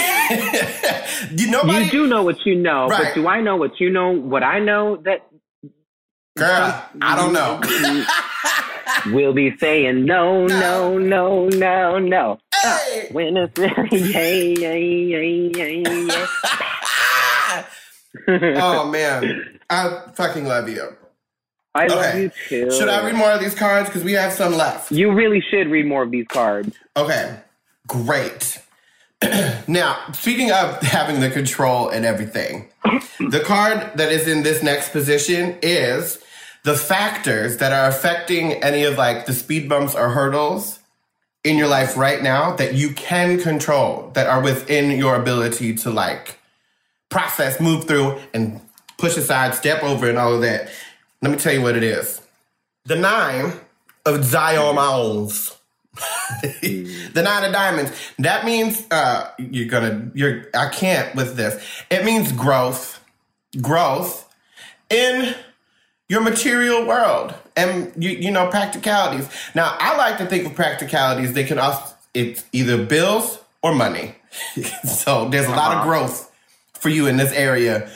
[1.31, 3.05] you nobody, you do know what you know, Right.
[3.05, 4.12] but do I know what you know?
[4.12, 5.25] What I know that
[6.36, 7.62] girl, I don't know.
[9.13, 12.39] we'll be saying no, no, no, no, no.
[12.54, 13.08] hey!
[13.12, 16.04] When it's yeah, yeah, yeah,
[18.28, 18.62] yeah.
[18.62, 20.95] oh man, I fucking love you.
[21.74, 22.71] I love you too.
[22.71, 24.91] Should I read more of these cards because we have some left?
[24.91, 26.76] You really should read more of these cards.
[26.95, 27.38] Okay,
[27.88, 28.62] great.
[29.67, 32.69] now, speaking of having the control and everything,
[33.19, 36.19] the card that is in this next position is
[36.65, 40.80] the factors that are affecting any of like the speed bumps or hurdles
[41.43, 45.91] in your life right now that you can control that are within your ability to
[45.91, 46.39] like
[47.10, 48.60] process, move through, and
[48.97, 50.71] push aside, step over, and all of that.
[51.21, 52.19] Let me tell you what it is.
[52.86, 53.54] The nine
[54.04, 55.56] of diamonds.
[56.62, 57.91] the nine of diamonds.
[58.17, 60.10] That means uh, you're gonna.
[60.15, 60.45] You're.
[60.56, 61.63] I can't with this.
[61.91, 62.99] It means growth.
[63.62, 64.28] Growth
[64.89, 65.36] in
[66.09, 69.27] your material world and you, you know practicalities.
[69.55, 71.33] Now, I like to think of practicalities.
[71.33, 74.15] They can also it's either bills or money.
[74.85, 75.83] so there's a lot of Uh-huh.
[75.83, 76.31] growth
[76.73, 77.89] for you in this area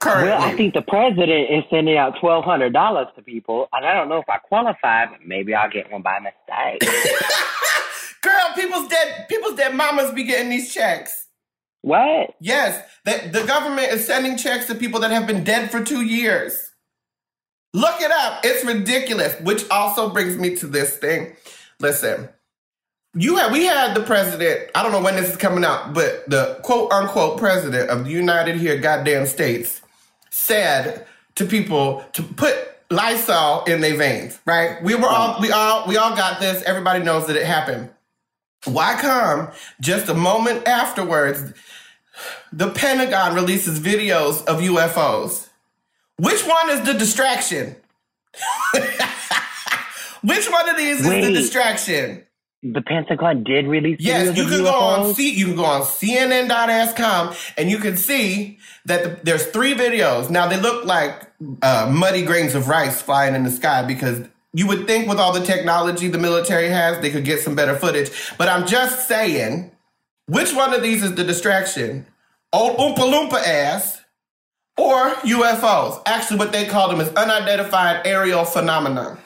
[0.00, 0.28] currently.
[0.30, 3.94] Well, I think the president is sending out twelve hundred dollars to people, and I
[3.94, 6.82] don't know if I qualify, but maybe I'll get one by mistake.
[8.22, 11.26] Girl, people's dead people's dead mamas be getting these checks.
[11.82, 12.30] what?
[12.40, 16.02] Yes, the, the government is sending checks to people that have been dead for two
[16.02, 16.70] years.
[17.74, 18.40] Look it up.
[18.44, 19.38] It's ridiculous.
[19.40, 21.36] Which also brings me to this thing.
[21.80, 22.28] Listen,
[23.14, 24.70] you had we had the president.
[24.74, 28.10] I don't know when this is coming out, but the quote unquote president of the
[28.10, 29.82] United here goddamn states
[30.30, 32.54] said to people to put
[32.90, 34.38] Lysol in their veins.
[34.46, 34.80] Right?
[34.82, 36.62] We were all we all we all got this.
[36.62, 37.90] Everybody knows that it happened.
[38.66, 41.52] Why come just a moment afterwards?
[42.52, 45.48] The Pentagon releases videos of UFOs.
[46.18, 47.76] Which one is the distraction?
[50.22, 52.24] Which one of these is the distraction?
[52.62, 55.14] The Pentagon did release Yes, you can go on?
[55.14, 60.30] C, you can go on CNN.com and you can see that the, there's three videos.
[60.30, 64.66] Now they look like uh, muddy grains of rice flying in the sky because you
[64.66, 68.10] would think with all the technology the military has, they could get some better footage.
[68.38, 69.70] But I'm just saying,
[70.26, 72.06] which one of these is the distraction?
[72.50, 74.00] Old Oompa Loompa ass
[74.76, 76.02] or UFOs?
[76.06, 79.18] Actually, what they call them is unidentified aerial phenomena.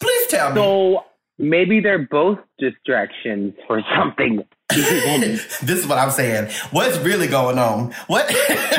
[0.00, 0.56] Please tell me.
[0.60, 1.04] So
[1.38, 4.44] maybe they're both distractions for something.
[4.70, 6.50] this is what I'm saying.
[6.70, 7.92] What's really going on?
[8.06, 8.30] What?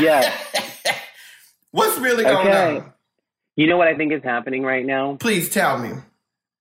[0.02, 0.34] yeah.
[1.72, 2.78] What's really going Okay.
[2.78, 2.94] on?
[3.56, 5.18] You know what I think is happening right now?
[5.20, 5.92] Please tell me.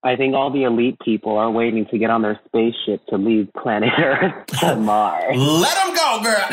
[0.02, 3.48] I think all the elite people are waiting to get on their spaceship to leave
[3.52, 5.36] planet Earth to Mars.
[5.36, 6.46] Let them go, girl.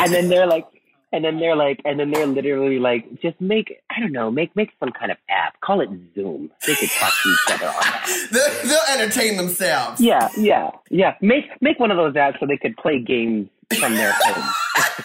[0.00, 0.66] and then they're like,
[1.12, 4.54] and then they're like, and then they're literally like, just make, I don't know, make
[4.54, 5.60] make some kind of app.
[5.60, 6.50] Call it Zoom.
[6.66, 8.28] They could talk to each other on that.
[8.32, 10.00] They'll they'll entertain themselves.
[10.00, 11.14] Yeah, yeah, yeah.
[11.20, 15.04] Make make one of those apps so they could play games from their home.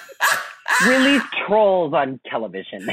[0.87, 2.85] Release trolls on television.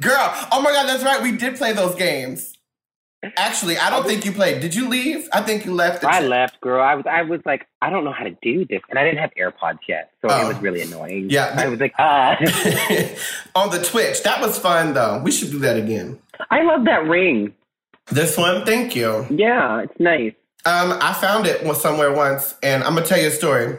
[0.00, 1.22] Girl, oh my God, that's right.
[1.22, 2.56] We did play those games.
[3.36, 4.60] Actually, I don't think you played.
[4.62, 5.28] Did you leave?
[5.32, 6.04] I think you left.
[6.04, 6.82] I left, girl.
[6.82, 9.18] I was, I was like, I don't know how to do this, and I didn't
[9.18, 10.44] have AirPods yet, so Oh.
[10.46, 11.28] it was really annoying.
[11.28, 11.54] Yeah.
[11.56, 12.36] I was like, ah.
[13.54, 14.22] On the Twitch.
[14.22, 15.20] That was fun, though.
[15.22, 16.18] We should do that again.
[16.50, 17.52] I love that ring.
[18.06, 19.26] This one, thank you.
[19.30, 20.32] Yeah, it's nice.
[20.64, 23.78] Um, I found it was somewhere once, and I'm gonna tell you a story.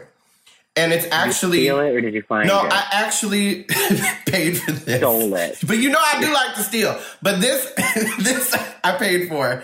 [0.74, 2.72] And it's actually Steal it, or did you find no, it?
[2.72, 3.64] I actually
[4.26, 4.98] paid for this.
[4.98, 5.58] Stole it.
[5.66, 6.98] But you know I do like to steal.
[7.20, 7.70] But this
[8.18, 9.62] this I paid for.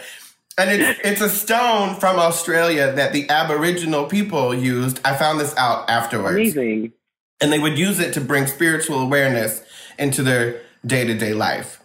[0.58, 5.00] And it's it's a stone from Australia that the Aboriginal people used.
[5.04, 6.34] I found this out afterwards.
[6.36, 6.92] Amazing.
[7.40, 9.62] And they would use it to bring spiritual awareness
[9.98, 11.80] into their day-to-day life.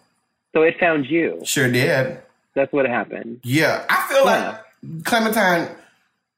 [0.53, 1.41] So it found you.
[1.45, 2.17] Sure did.
[2.55, 3.39] That's what happened.
[3.43, 3.85] Yeah.
[3.89, 4.57] I feel Yeah.
[4.83, 5.69] like Clementine,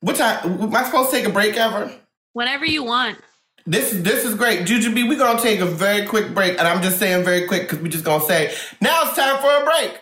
[0.02, 1.91] what time am I supposed to take a break ever?
[2.36, 3.17] Whenever you want.
[3.65, 4.67] This this is great.
[4.67, 7.80] Jujubee, we're gonna take a very quick break, and I'm just saying very quick because
[7.80, 10.02] we just gonna say now it's time for a break.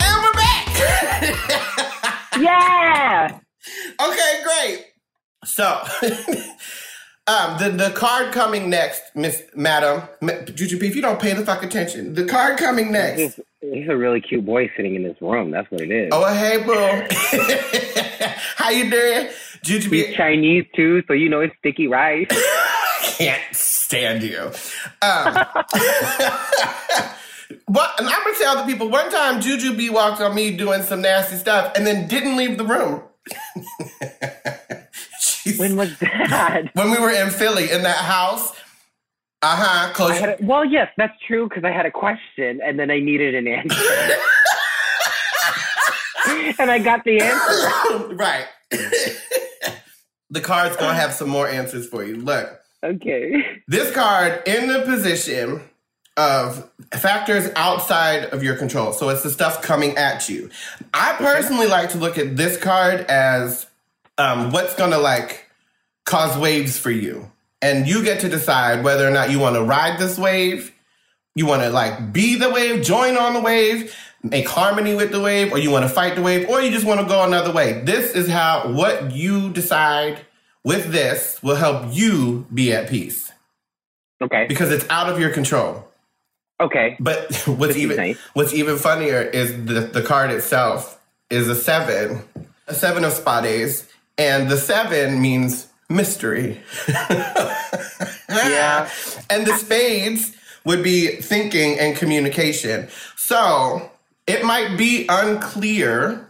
[0.00, 0.66] And we're back.
[2.40, 3.38] Yeah.
[4.00, 4.86] okay, great.
[5.44, 5.82] So,
[7.26, 11.44] um, the the card coming next, Miss Madam Ma- Jujubee, if you don't pay the
[11.44, 13.40] fuck attention, the card coming next.
[13.60, 15.50] There's a really cute boy sitting in this room.
[15.50, 16.10] That's what it is.
[16.12, 17.02] Oh, hey, boo.
[18.56, 19.28] How you doing?
[19.64, 22.28] Jujubee, He's Chinese too, so you know it's sticky rice.
[23.16, 24.50] can't stand you.
[25.02, 25.34] Um,
[27.68, 31.02] but and I'm gonna tell the people one time Jujubee walked on me doing some
[31.02, 33.02] nasty stuff and then didn't leave the room.
[35.56, 36.70] When was that?
[36.74, 38.52] when we were in Philly in that house.
[39.42, 39.92] Uh huh.
[39.92, 40.20] Close.
[40.20, 43.46] a, well, yes, that's true because I had a question and then I needed an
[43.46, 43.76] answer,
[46.58, 48.08] and I got the answer.
[48.14, 48.46] right.
[50.30, 52.16] the card's gonna have some more answers for you.
[52.16, 52.60] Look.
[52.82, 53.60] Okay.
[53.68, 55.60] This card in the position
[56.16, 58.92] of factors outside of your control.
[58.92, 60.50] So it's the stuff coming at you.
[60.94, 63.66] I personally like to look at this card as
[64.18, 65.45] um, what's going to like
[66.06, 67.30] cause waves for you.
[67.60, 70.72] And you get to decide whether or not you want to ride this wave,
[71.34, 75.20] you want to like be the wave, join on the wave, make harmony with the
[75.20, 77.52] wave, or you want to fight the wave, or you just want to go another
[77.52, 77.82] way.
[77.82, 80.20] This is how what you decide
[80.64, 83.30] with this will help you be at peace
[84.22, 84.46] Okay.
[84.48, 85.86] because it's out of your control.
[86.60, 86.96] Okay.
[87.00, 88.18] But what's This even nice.
[88.34, 90.98] what's even funnier is the the card itself
[91.30, 92.22] is a seven,
[92.68, 93.86] a seven of spades,
[94.18, 96.60] and the seven means mystery.
[98.28, 98.88] Yeah.
[99.30, 100.32] and the spades
[100.64, 102.88] would be thinking and communication.
[103.16, 103.90] So
[104.26, 106.28] it might be unclear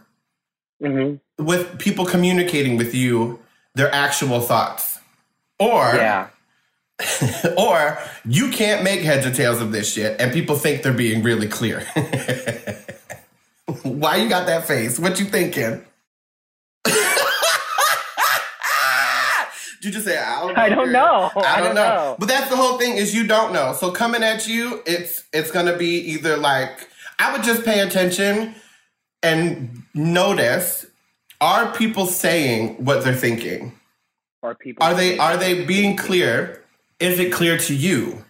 [0.81, 3.39] hmm with people communicating with you
[3.75, 4.99] their actual thoughts.
[5.59, 6.27] Or Yeah.
[7.57, 11.21] or you can't make heads or tails of this shit and people think they're being
[11.23, 11.81] really clear.
[13.83, 14.97] Why you got that face?
[14.97, 15.83] What you thinking?
[19.81, 20.61] Did you just say I don't know?
[20.61, 21.31] I don't know.
[21.35, 22.15] I don't, know.
[22.19, 23.73] But that's the whole thing is you don't know.
[23.73, 28.55] So coming at you, it's it's gonna be either like I would just pay attention
[29.21, 30.85] and notice
[31.39, 33.73] are people saying what they're thinking?
[34.41, 36.63] Are people Are they are they being clear?
[36.99, 38.23] Is it clear to you?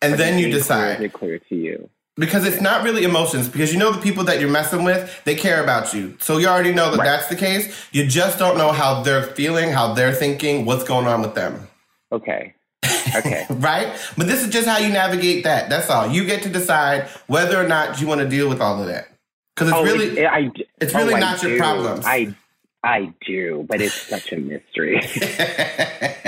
[0.00, 0.54] And then you decide.
[0.54, 1.02] Is decide.
[1.02, 1.90] it clear to you?
[2.16, 5.34] Because it's not really emotions, because you know the people that you're messing with, they
[5.34, 6.16] care about you.
[6.20, 7.04] So you already know that Right.
[7.06, 7.88] that's the case.
[7.90, 11.66] You just don't know how they're feeling, how they're thinking, what's going on with them.
[12.12, 12.54] Okay.
[13.16, 13.46] Okay.
[13.48, 13.88] Right?
[14.16, 15.68] But this is just how you navigate that.
[15.68, 16.08] That's all.
[16.08, 19.06] You get to decide whether or not you want to deal with all of that.
[19.54, 20.50] Because it's oh, really it- I,
[20.80, 21.58] it's really oh, not your do.
[21.58, 22.04] problems.
[22.06, 22.34] I
[22.82, 24.96] I do, but it's such a mystery.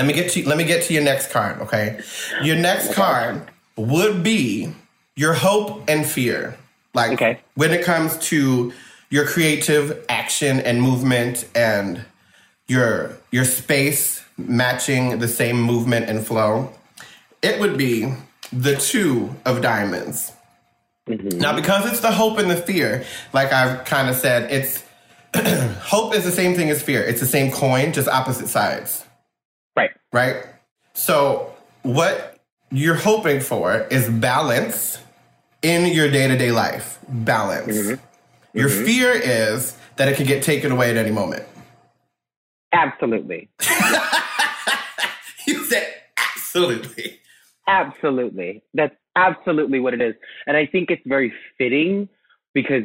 [0.00, 2.00] let me get to let me get to your next card, okay?
[2.42, 3.42] Your next card
[3.76, 4.72] would be
[5.14, 6.56] your hope and fear.
[6.94, 7.38] Like Okay.
[7.54, 8.72] when it comes to
[9.10, 12.04] your creative action and movement and
[12.66, 16.72] your your space matching the same movement and flow,
[17.42, 18.14] it would be
[18.52, 20.32] the two of diamonds.
[21.08, 21.38] Mm-hmm.
[21.38, 24.82] Now, because it's the hope and the fear, like I've kind of said, it's
[25.82, 27.02] hope is the same thing as fear.
[27.02, 29.04] It's the same coin, just opposite sides,
[29.80, 29.90] right.
[30.12, 30.44] right?
[30.94, 32.38] So, what
[32.70, 34.98] you're hoping for is balance
[35.62, 36.98] in your day to day life.
[37.08, 37.76] Balance.
[37.76, 38.58] Mm-hmm.
[38.58, 38.84] Your mm-hmm.
[38.84, 41.44] fear is that it can get taken away at any moment.
[42.72, 43.48] Absolutely.
[45.46, 47.18] You said absolutely.
[47.66, 48.62] Absolutely.
[48.74, 50.14] That's absolutely what it is.
[50.46, 52.08] And I think it's very fitting
[52.54, 52.84] because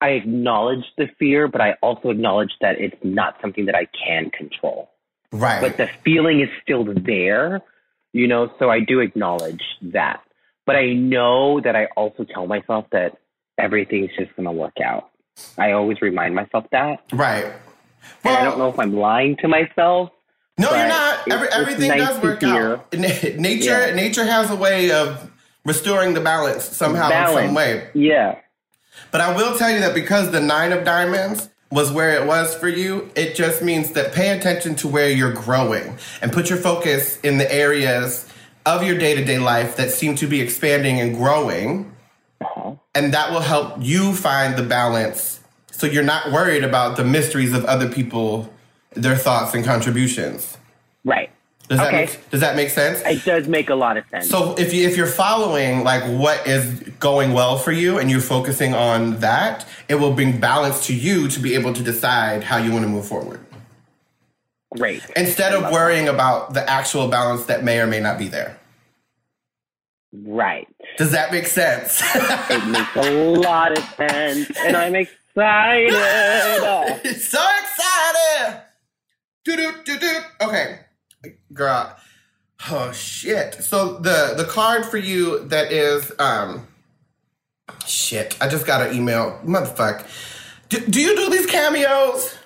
[0.00, 4.30] I acknowledge the fear, but I also acknowledge that it's not something that I can
[4.30, 4.90] control.
[5.34, 5.60] Right.
[5.60, 7.60] But the feeling is still there,
[8.12, 10.22] you know, so I do acknowledge that.
[10.64, 13.18] But I know that I also tell myself that
[13.58, 15.10] everything's just going to work out.
[15.58, 17.00] I always remind myself that.
[17.12, 17.52] right.
[18.22, 20.10] And I don't know if I'm lying to myself.
[20.58, 21.26] No, you're not.
[21.30, 22.92] Every, it's everything nice does work out.
[22.94, 23.94] Nature, Yeah.
[23.94, 25.30] nature has a way of
[25.64, 27.88] restoring the balance somehow, in some way.
[27.94, 28.38] Yeah.
[29.10, 32.54] But I will tell you that because the nine of diamonds was where it was
[32.54, 36.58] for you, it just means that pay attention to where you're growing and put your
[36.58, 38.28] focus in the areas
[38.66, 41.92] of your day to day life that seem to be expanding and growing.
[42.40, 42.74] Uh-huh.
[42.94, 45.40] And that will help you find the balance
[45.76, 48.52] so you're not worried about the mysteries of other people,
[48.92, 50.56] their thoughts and contributions.
[51.04, 51.30] Right.
[51.68, 53.00] Does that make, does that make sense?
[53.06, 54.28] It does make a lot of sense.
[54.28, 58.20] So if you if you're following like what is going well for you and you're
[58.20, 62.58] focusing on that, it will bring balance to you to be able to decide how
[62.58, 63.40] you want to move forward.
[64.76, 65.02] Great.
[65.16, 68.58] Instead of worrying about the actual balance that may or may not be there.
[70.12, 70.68] Right.
[70.98, 72.02] Does that make sense?
[72.14, 74.50] It makes a lot of sense.
[74.58, 75.14] And I'm excited.
[77.18, 78.60] So excited.
[79.44, 80.18] Do do do do.
[80.42, 80.78] Okay,
[81.54, 81.96] girl.
[82.70, 83.54] Oh shit.
[83.54, 86.66] So the the card for you that is um
[87.86, 88.36] shit.
[88.40, 89.40] I just got an email.
[89.44, 90.06] Motherfuck.
[90.68, 92.36] Do, do you do these cameos?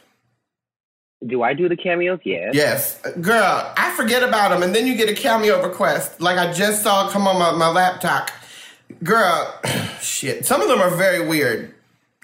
[1.26, 2.20] Do I do the cameos?
[2.24, 2.54] Yes.
[2.54, 3.72] Yes, girl.
[3.76, 6.20] I forget about them, and then you get a cameo request.
[6.20, 8.30] Like I just saw come on my, my laptop.
[9.02, 9.54] Girl,
[10.00, 10.46] shit.
[10.46, 11.74] Some of them are very weird.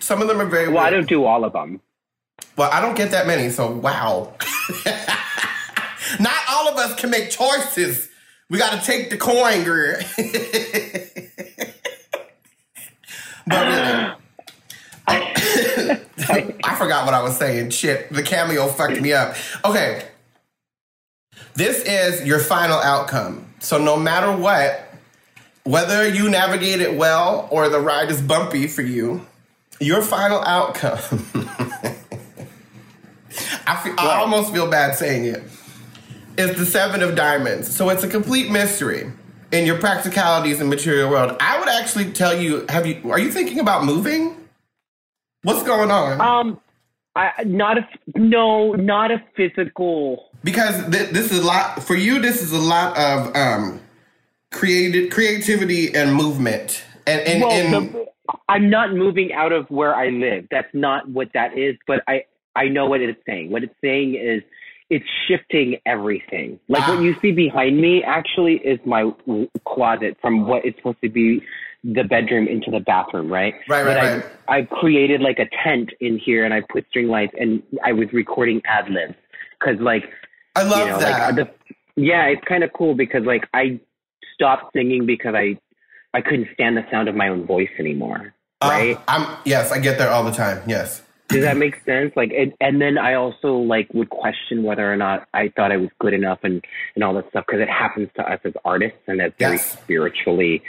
[0.01, 1.81] Some of them are very Well, I don't do all of them.
[2.57, 4.35] Well, I don't get that many, so wow.
[6.21, 8.09] Not all of us can make choices.
[8.49, 9.97] We got to take the coin, girl.
[13.47, 14.15] but really,
[16.65, 17.71] I forgot what I was saying.
[17.71, 19.37] Shit, the cameo fucked me up.
[19.65, 20.07] Okay.
[21.55, 23.47] This is your final outcome.
[23.61, 24.89] So no matter what,
[25.65, 29.27] whether you navigate it well or the ride is bumpy for you,
[29.81, 30.99] your final outcome.
[33.67, 35.43] I, feel, I almost feel bad saying it.
[36.37, 37.75] Is the seven of diamonds.
[37.75, 39.11] So it's a complete mystery
[39.53, 41.37] in your practicalities and material world.
[41.41, 43.11] I would actually tell you: Have you?
[43.11, 44.37] Are you thinking about moving?
[45.43, 46.21] What's going on?
[46.21, 46.61] Um,
[47.15, 50.31] I not a no, not a physical.
[50.43, 52.19] because th- this is a lot for you.
[52.19, 53.81] This is a lot of um,
[54.51, 56.83] creative creativity and movement.
[57.07, 58.07] And and, Well, and the,
[58.49, 60.47] I'm not moving out of where I live.
[60.51, 61.77] That's not what that is.
[61.87, 62.25] But I
[62.57, 63.51] I know what it's saying.
[63.51, 64.43] What it's saying is
[64.91, 66.61] it's shifting everything.
[66.69, 66.95] Like Ah.
[66.95, 69.11] what you see behind me actually is my
[69.67, 71.43] closet from what it's supposed to be
[71.83, 73.55] the bedroom into the bathroom, right?
[73.69, 74.25] Right, right, but right.
[74.49, 77.93] I, I created like a tent in here and I put string lights and I
[77.93, 79.15] was recording ad libs
[79.59, 80.05] because like
[80.57, 81.35] I love you know, that.
[81.35, 83.81] like the, yeah, it's kind of cool because like I
[84.35, 85.59] stopped singing because I
[86.15, 88.35] I couldn't stand the sound of my own voice anymore.
[88.61, 88.99] Uh, Right?
[89.09, 90.63] I'm yes, I get there all the time.
[90.67, 91.03] Yes.
[91.29, 92.13] Does that make sense?
[92.17, 95.77] Like, it, and then I also like would question whether or not I thought I
[95.79, 96.65] was good enough and
[96.95, 99.73] and all that stuff because it happens to us as artists and as very Yes.
[99.73, 100.63] spiritually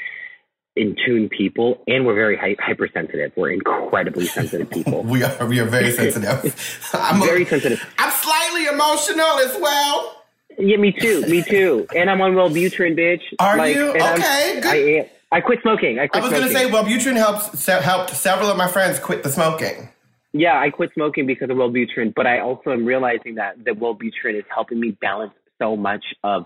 [0.78, 3.32] in tune people, and we're very hy- hypersensitive.
[3.38, 5.03] We're incredibly sensitive people.
[5.14, 6.89] We are we are very sensitive.
[6.93, 7.82] I'm a- very sensitive.
[7.97, 10.24] I'm slightly emotional as well.
[10.58, 11.22] Yeah, me too.
[11.28, 11.86] Me too.
[11.95, 13.22] And I'm on Wellbutrin, bitch.
[13.39, 13.91] Are you?
[13.91, 14.72] and I'm- Okay, good.
[14.72, 15.06] I am.
[15.32, 15.99] I quit smoking.
[15.99, 16.72] I I was gonna smoking.
[16.72, 19.89] say, Wellbutrin helps se- helped several of my friends quit the smoking.
[20.38, 24.38] Yeah, I quit smoking because of Wellbutrin, but I also am realizing that the Wellbutrin
[24.38, 25.31] is helping me balance
[25.61, 26.43] so much of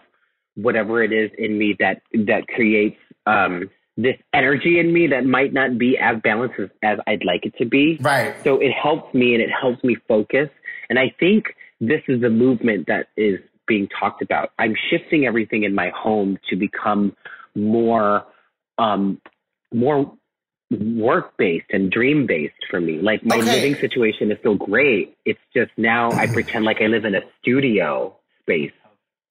[0.53, 3.67] whatever it is in me that that creates um,
[3.97, 7.55] this energy in me that might not be as balanced as, as I'd like it
[7.57, 7.97] to be.
[7.99, 8.35] Right.
[8.43, 10.49] So it helps me and it helps me focus.
[10.91, 11.45] And I think
[11.81, 14.51] this is the movement that is being talked about.
[14.59, 17.15] I'm shifting everything in my home to become
[17.55, 18.23] more
[18.77, 19.19] um,
[19.73, 20.13] more
[20.71, 22.99] work based and dream based for me.
[23.01, 23.51] Like my Okay.
[23.55, 25.15] living situation is still great.
[25.25, 28.71] It's just now I pretend like I live in a studio space.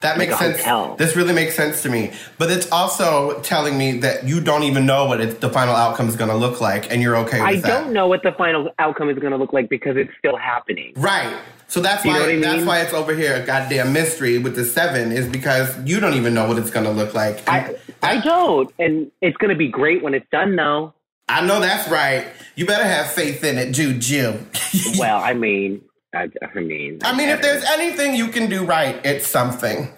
[0.00, 0.58] That Like makes sense.
[0.58, 0.94] hotel.
[0.96, 2.12] This really makes sense to me.
[2.38, 6.08] But it's also telling me that you don't even know what it, the final outcome
[6.08, 7.66] is going to look like, and you're okay with I that.
[7.66, 10.92] don't know what the final outcome is going to look like because it's still happening.
[10.96, 11.36] Right.
[11.66, 12.66] So that's You why what that's mean?
[12.66, 16.32] why it's over here a goddamn mystery with the seven is because you don't even
[16.32, 17.42] know what it's going to look like.
[17.48, 20.94] I I don't, and it's going to be great when it's done, though.
[21.28, 22.28] I know that's right.
[22.56, 24.38] You better have faith in it, dude, Juju.
[24.98, 25.82] Well, I mean,
[26.14, 29.88] I, I mean, I mean, if there's anything you can do right, it's something.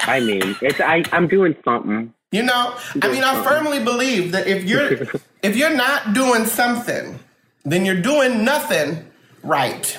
[0.00, 2.12] I mean, it's I I'm doing something.
[2.32, 4.92] You know, I mean, I firmly believe that if you're
[5.42, 7.18] if you're not doing something,
[7.64, 9.04] then you're doing nothing
[9.42, 9.98] right.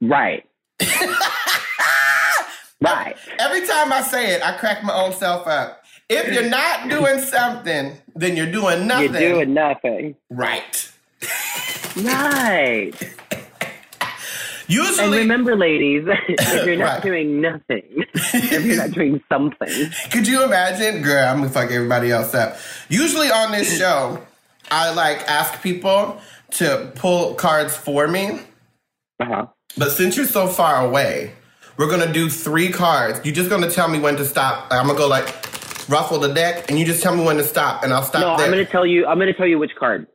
[0.00, 0.46] Right.
[2.80, 3.16] right.
[3.38, 5.79] Every time I say it, I crack my own self up.
[6.10, 9.12] If you're not doing something, then you're doing nothing.
[9.12, 10.16] You're doing nothing.
[10.30, 10.90] right.
[11.96, 12.92] Right.
[14.68, 17.02] And Usually, remember, ladies, if you're not Right.
[17.02, 17.82] doing nothing,
[18.14, 21.02] if you're not doing something, could you imagine?
[21.02, 22.56] Girl, I'm gonna fuck everybody else up.
[22.88, 24.22] Usually on this show,
[24.70, 26.20] I like ask people
[26.52, 28.38] to pull cards for me.
[29.18, 29.46] uh-huh.
[29.76, 31.32] But since you're so far away,
[31.76, 33.20] we're gonna do three cards.
[33.24, 34.68] You're just gonna tell me when to stop.
[34.70, 35.26] I'm gonna go like
[35.90, 38.36] ruffle the deck, and you just tell me when to stop, and I'll stop no,
[38.36, 38.46] there.
[38.46, 39.06] I'm going to tell you.
[39.06, 40.06] I'm going to tell you which card.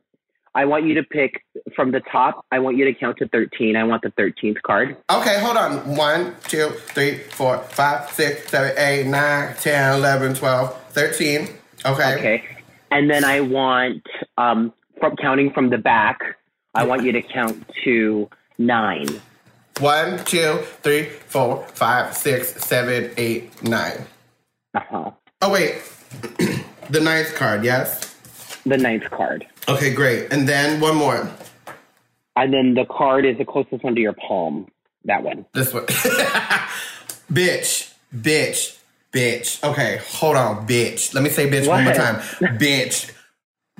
[0.56, 2.46] I want you to pick from the top.
[2.50, 3.76] I want you to count to 13.
[3.76, 4.96] I want the 13th card.
[5.10, 5.96] Okay, hold on.
[5.96, 11.48] One, two, three, four, five, six, seven, eight, nine, ten, eleven, twelve, thirteen.
[11.84, 12.14] Okay.
[12.14, 12.44] Okay.
[12.90, 14.02] And then I want,
[14.38, 16.20] um, from counting from the back,
[16.74, 19.08] I want you to count to nine.
[19.80, 24.06] One, two, three, four, five, six, seven, eight, nine.
[24.74, 25.10] Uh huh.
[25.42, 25.82] Oh wait,
[26.90, 27.64] the ninth card.
[27.64, 28.14] Yes.
[28.64, 29.46] The ninth card.
[29.68, 30.32] Okay, great.
[30.32, 31.30] And then one more.
[32.36, 34.68] And then the card is the closest one to your palm.
[35.04, 35.46] That one.
[35.54, 35.84] This one.
[37.32, 38.78] bitch, bitch,
[39.12, 39.62] bitch.
[39.62, 41.14] Okay, hold on, bitch.
[41.14, 42.16] Let me say bitch one more time.
[42.58, 43.12] bitch,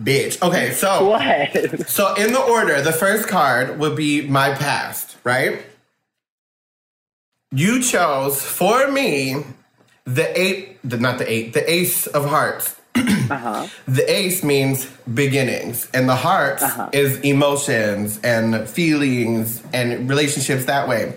[0.00, 0.40] bitch.
[0.42, 1.88] Okay, so What?
[1.88, 5.62] so in the order, the first card would be my past, right?
[7.50, 9.44] You chose for me
[10.07, 12.74] the eight, the, not the eight, the ace of hearts.
[13.28, 13.66] Uh huh.
[13.88, 16.90] The ace means beginnings, and the heart Uh-huh.
[16.92, 21.12] is emotions and feelings and relationships that way.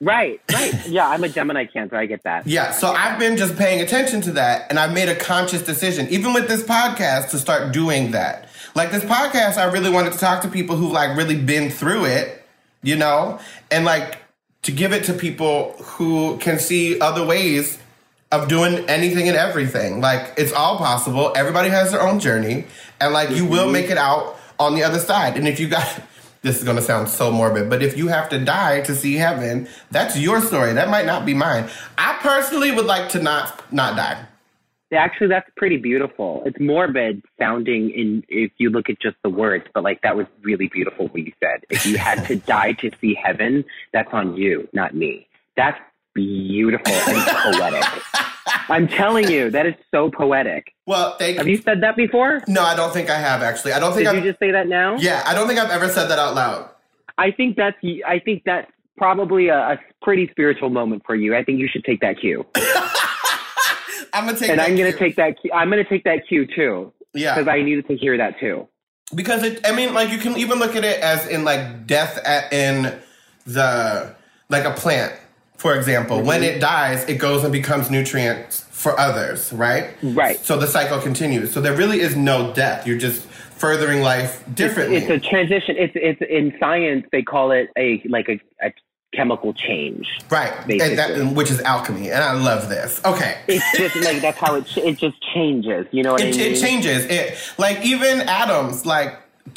[0.00, 0.40] Right.
[0.52, 0.74] Right.
[0.88, 1.96] Yeah, I'm a Gemini Cancer.
[1.96, 2.48] I get that.
[2.48, 6.08] Yeah, so I've been just paying attention to that, and I've made a conscious decision,
[6.10, 8.48] even with this podcast, to start doing that.
[8.74, 12.06] Like this podcast, I really wanted to talk to people who've like really been through
[12.06, 12.42] it,
[12.82, 13.38] you know,
[13.70, 14.18] and like
[14.62, 17.78] to give it to people who can see other ways
[18.32, 20.00] of doing anything and everything.
[20.00, 21.32] Like it's all possible.
[21.36, 22.64] Everybody has their own journey,
[23.00, 23.72] and like you will mm-hmm.
[23.72, 25.36] make it out on the other side.
[25.36, 26.02] And if you got
[26.42, 29.68] this is gonna sound so morbid, but if you have to die to see heaven,
[29.90, 30.72] that's your story.
[30.72, 31.68] That might not be mine.
[31.96, 34.26] I personally would like to not not die.
[34.94, 36.42] Actually, that's pretty beautiful.
[36.44, 40.26] It's morbid sounding in if you look at just the words, but like that was
[40.42, 41.64] really beautiful what you said.
[41.70, 45.28] If you had to die to see heaven, that's on you, not me.
[45.56, 45.78] That's
[46.14, 47.84] beautiful and poetic.
[48.68, 50.72] I'm telling you, that is so poetic.
[50.86, 52.42] Well, thank Have you said that before?
[52.48, 53.72] No, I don't think I have actually.
[53.72, 54.96] I don't think Did I've you just say that now?
[54.96, 56.68] Yeah, I don't think I've ever said that out loud.
[57.18, 61.36] I think that's I think that's probably a, a pretty spiritual moment for you.
[61.36, 62.44] I think you should take that cue.
[64.14, 64.92] I'm gonna take and that I'm going cue.
[64.92, 65.36] to take that.
[65.54, 66.92] I'm to take that cue too.
[67.14, 67.34] Yeah.
[67.34, 68.66] because I needed to hear that too.
[69.14, 72.18] because it i mean like you can even look at it as in like death
[72.24, 72.98] at, in
[73.44, 74.14] the
[74.48, 75.12] like a plant
[75.62, 76.26] for example Mm-hmm.
[76.26, 80.38] when it dies it goes and becomes nutrients for others right Right.
[80.48, 83.20] so the cycle continues so there really is no death you're just
[83.62, 84.32] furthering life
[84.62, 85.76] differently It's a transition.
[85.78, 88.72] It's it's in science they call it a like a, a
[89.14, 90.08] chemical change.
[90.30, 94.38] right and that, which is alchemy and i love this okay It's just like that's
[94.38, 95.86] how it it just changes.
[95.92, 96.52] You know what I it, mean?
[96.54, 99.10] it changes it like even atoms like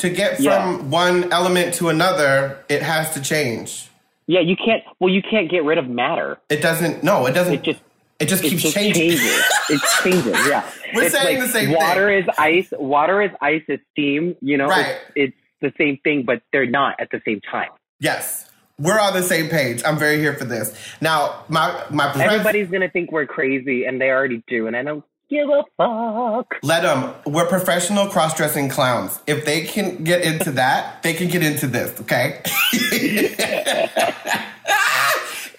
[0.04, 0.78] to get from Yeah.
[1.06, 3.90] one element to another it has to change
[4.28, 4.84] Yeah, you can't.
[5.00, 6.38] Well, you can't get rid of matter.
[6.50, 7.82] it doesn't no it doesn't It just
[8.20, 9.44] it just it keeps just changing changes.
[9.70, 10.48] It changes.
[10.48, 11.76] Yeah, We're it's saying like the same thing.
[11.78, 12.70] water is ice.
[12.78, 13.62] Water is ice.
[13.68, 14.36] Is steam.
[14.42, 14.98] You know, Right.
[15.16, 17.70] it's, it's the same thing, but they're not at the same time.
[18.00, 18.50] Yes,
[18.80, 19.82] we're on the same page.
[19.86, 20.76] I'm very here for this.
[21.02, 25.04] Now, my my Everybody's gonna think we're crazy, and they already do, and I don't
[25.30, 26.56] give a fuck.
[26.64, 27.14] let them.
[27.26, 29.20] We're professional cross-dressing clowns.
[29.28, 32.00] If they can get into that, they can get into this.
[32.02, 32.42] Okay.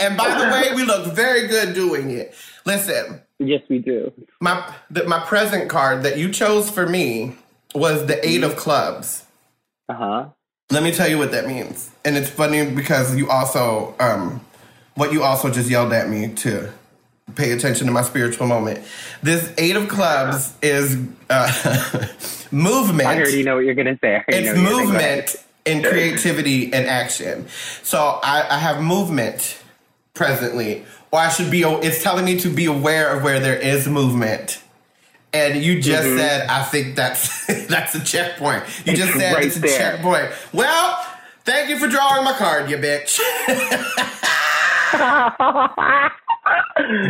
[0.01, 2.35] and by the way, we look very good doing it.
[2.65, 4.13] Listen, Yes, we do.
[4.41, 7.37] my the, my present card that you chose for me
[7.75, 9.25] was the eight of clubs.
[9.89, 10.27] Uh huh.
[10.71, 11.91] Let me tell you what that means.
[12.05, 14.45] And it's funny because you also, um,
[14.97, 16.73] what you also just yelled at me to
[17.35, 18.85] pay attention to my spiritual moment.
[19.23, 20.97] This Eight of Clubs is
[21.29, 22.07] uh,
[22.53, 23.09] movement.
[23.09, 24.23] I already know what you're gonna say.
[24.29, 27.49] It's know what you're gonna movement and creativity and action.
[27.83, 29.59] So I, I have movement
[30.15, 31.63] presently, or I should be.
[31.63, 34.63] It's telling me to be aware of where there is movement.
[35.33, 36.19] And you just Mm-hmm.
[36.19, 38.63] said, I think that's that's a checkpoint.
[38.87, 39.77] You just said right it's a there.
[39.79, 40.31] checkpoint.
[40.53, 41.05] Well,
[41.45, 43.19] thank you for drawing my card, you bitch.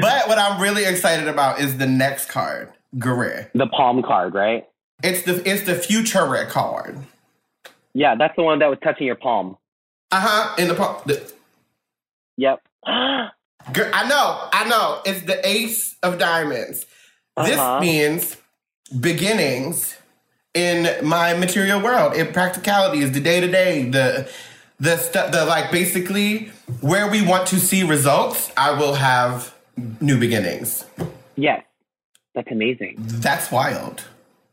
[0.00, 3.50] but what I'm really excited about is the next card, Gare.
[3.54, 4.66] The palm card, right?
[5.02, 6.98] It's the it's the future card.
[7.94, 9.56] Yeah, that's the one that was touching your palm.
[10.10, 10.54] Uh huh.
[10.58, 10.96] In the, palm.
[11.06, 11.32] the
[12.36, 12.60] Yep.
[13.72, 15.00] Gir- I know, I know.
[15.04, 16.86] It's the Ace of Diamonds.
[17.44, 17.80] This Uh-huh.
[17.80, 18.36] means
[19.00, 19.96] beginnings
[20.54, 22.14] in my material world.
[22.14, 24.28] In practicality is the day to day, the
[24.78, 26.50] the stuff, the like basically
[26.80, 28.50] where we want to see results.
[28.56, 29.54] I will have
[30.00, 30.84] new beginnings.
[31.36, 31.62] yes.
[32.34, 32.96] That's amazing.
[32.98, 34.04] That's wild.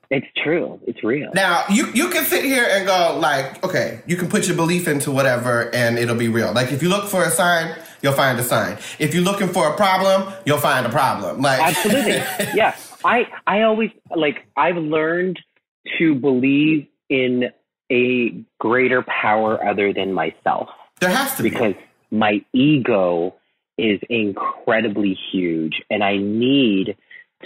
[0.10, 0.80] It's true.
[0.88, 1.32] It's real.
[1.34, 4.88] Now you you can sit here and go like, okay, you can put your belief
[4.88, 6.54] into whatever and it'll be real.
[6.54, 8.78] Like if you look for a sign, you'll find a sign.
[9.00, 11.42] If you're looking for a problem, you'll find a problem.
[11.42, 12.14] Like Absolutely.
[12.56, 12.76] yeah.
[13.04, 15.40] I I always like I've learned
[15.98, 17.50] to believe in
[17.94, 20.70] a greater power other than myself
[21.00, 21.50] there has to be.
[21.50, 21.76] because
[22.12, 23.36] my ego
[23.78, 26.98] is incredibly huge and I need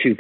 [0.04, 0.16] to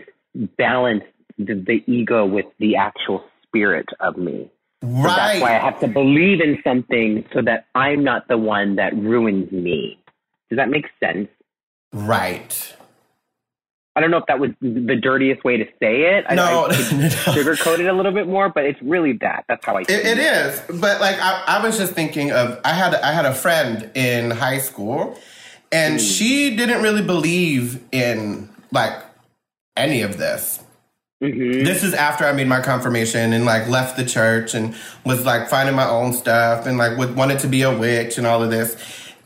[0.57, 1.03] balance
[1.37, 4.49] the, the ego with the actual spirit of me.
[4.81, 8.75] So That's why I have to believe in something so that I'm not the one
[8.75, 9.99] that ruins me.
[10.49, 11.29] Does that make sense?
[11.91, 12.75] Right.
[13.97, 16.25] I don't know if that was the dirtiest way to say it.
[16.29, 16.75] I, No, I no.
[17.33, 19.45] sugarcoat it a little bit more, but it's really that.
[19.49, 22.73] That's how I It, it is, but like I, I was just thinking of I
[22.73, 25.17] had I had a friend in high school,
[25.71, 28.93] and she didn't really believe in like
[29.75, 30.59] any of this.
[31.23, 31.65] Mhm.
[31.65, 34.75] This is after I made my confirmation and like left the church and
[35.05, 38.43] was like finding my own stuff and like wanted to be a witch and all
[38.43, 38.77] of this.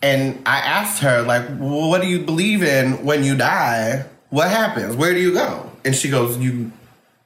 [0.02, 4.06] And I asked her like, well, "What do you believe in when you die?
[4.32, 4.96] What happens?
[4.96, 6.72] Where do you go?" And she goes, "You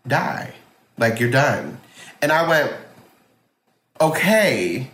[0.07, 0.51] die,
[0.97, 1.77] like you're done."
[2.21, 2.71] And I went,
[4.01, 4.89] "Okay,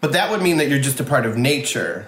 [0.00, 2.06] but that would mean that you're just a part of nature,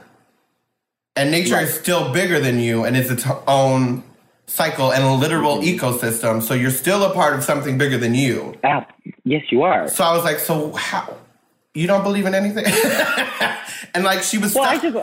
[1.16, 1.64] and nature Right.
[1.64, 4.04] is still bigger than you, and it's its own."
[4.50, 8.54] cycle and a literal ecosystem so you're still a part of something bigger than you
[8.64, 8.86] Ah,
[9.24, 9.86] yes, you are.
[9.88, 11.18] so i was like so how
[11.74, 12.64] you don't believe in anything
[13.94, 14.96] and like she was Well, I just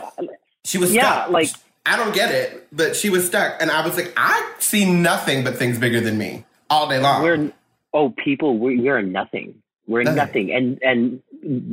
[0.64, 1.50] she was yeah, stuck like-
[1.86, 5.44] i don't get it but she was stuck and i was like i see nothing
[5.44, 7.52] but things bigger than me all day long we're
[7.94, 9.62] oh people we, we're nothing.
[9.88, 10.48] We're Nothing.
[10.48, 10.52] nothing.
[10.52, 11.22] And and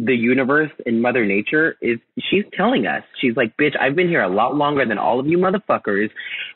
[0.05, 1.97] the universe and Mother Nature is
[2.29, 3.01] she's telling us.
[3.19, 6.11] She's like, bitch, I've been here a lot longer than all of you motherfuckers.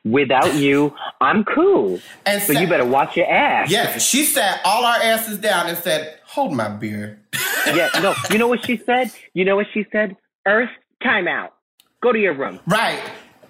[0.05, 1.99] Without you, I'm cool.
[2.27, 3.71] and So sa- you better watch your ass.
[3.71, 7.19] yes she sat all our asses down and said hold my beer
[7.65, 8.13] yeah, no.
[8.29, 9.11] You know what she said?
[9.33, 10.15] You know what she said?
[10.45, 10.69] Earth,
[11.03, 11.55] time out.
[12.03, 12.59] Go to your room.
[12.67, 13.01] Right.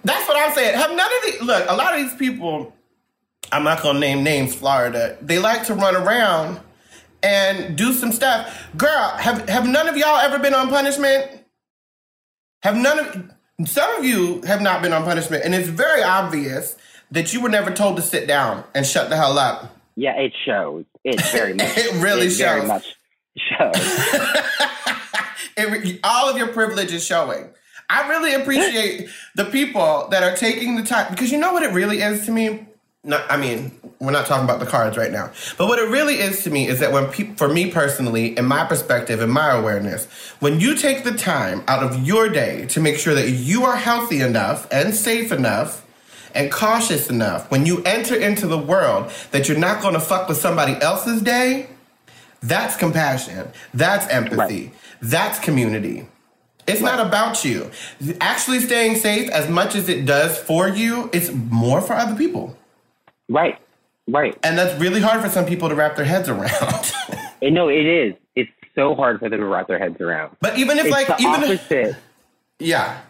[0.04, 0.76] That's what I'm saying.
[0.78, 2.74] Have none of these look, a lot of these people,
[3.52, 6.60] I'm not gonna name names, Florida, they like to run around
[7.22, 8.68] and do some stuff.
[8.76, 11.42] Girl, have have none of y'all ever been on punishment?
[12.62, 16.76] Have none of some of you have not been on punishment, and it's very obvious
[17.10, 19.76] that you were never told to sit down and shut the hell up.
[19.96, 20.84] Yeah, it shows.
[21.04, 21.76] It very much.
[21.76, 22.68] It really it Very shows.
[22.68, 22.94] much
[23.36, 24.08] shows.
[25.60, 27.48] It all of your privilege is showing.
[27.90, 31.72] I really appreciate the people that are taking the time because you know what it
[31.72, 32.66] really is to me.
[33.04, 36.16] No, I mean, we're not talking about the cards right now, but what it really
[36.16, 39.52] is to me is that when people, for me personally, in my perspective, in my
[39.52, 40.06] awareness,
[40.40, 43.76] when you take the time out of your day to make sure that you are
[43.76, 45.86] healthy enough and safe enough
[46.34, 50.28] and cautious enough, when you enter into the world that you're not going to fuck
[50.28, 51.68] with somebody else's day,
[52.42, 53.48] that's compassion.
[53.72, 54.64] That's empathy.
[54.66, 54.74] Right.
[55.00, 56.06] That's community.
[56.68, 57.70] It's not about you.
[58.20, 62.56] Actually staying safe as much as it does for you, it's more for other people.
[63.28, 63.58] right.
[64.10, 64.34] Right.
[64.42, 66.92] And that's really hard for some people to wrap their heads around.
[67.42, 68.14] No, it is.
[68.34, 70.34] It's so hard for them to wrap their heads around.
[70.40, 71.96] but even if It's like the even if, opposite.
[72.58, 73.00] yeah.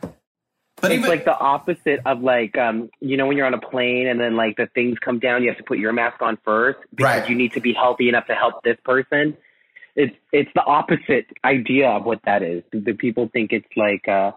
[0.80, 3.60] But it's even like the opposite of like um you know when you're on a
[3.60, 6.36] plane and then like the things come down you have to put your mask on
[6.44, 7.28] first because Right.
[7.30, 9.36] you need to be healthy enough to help this person
[9.98, 14.30] it's it's the opposite idea of what that is the people think it's like uh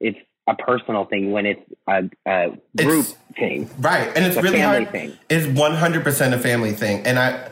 [0.00, 2.48] it's a personal thing when it's a, a
[2.82, 4.90] group It's- thing Right, and it's a really family hard.
[4.92, 5.12] thing.
[5.28, 7.50] It's one hundred percent a family thing, and I,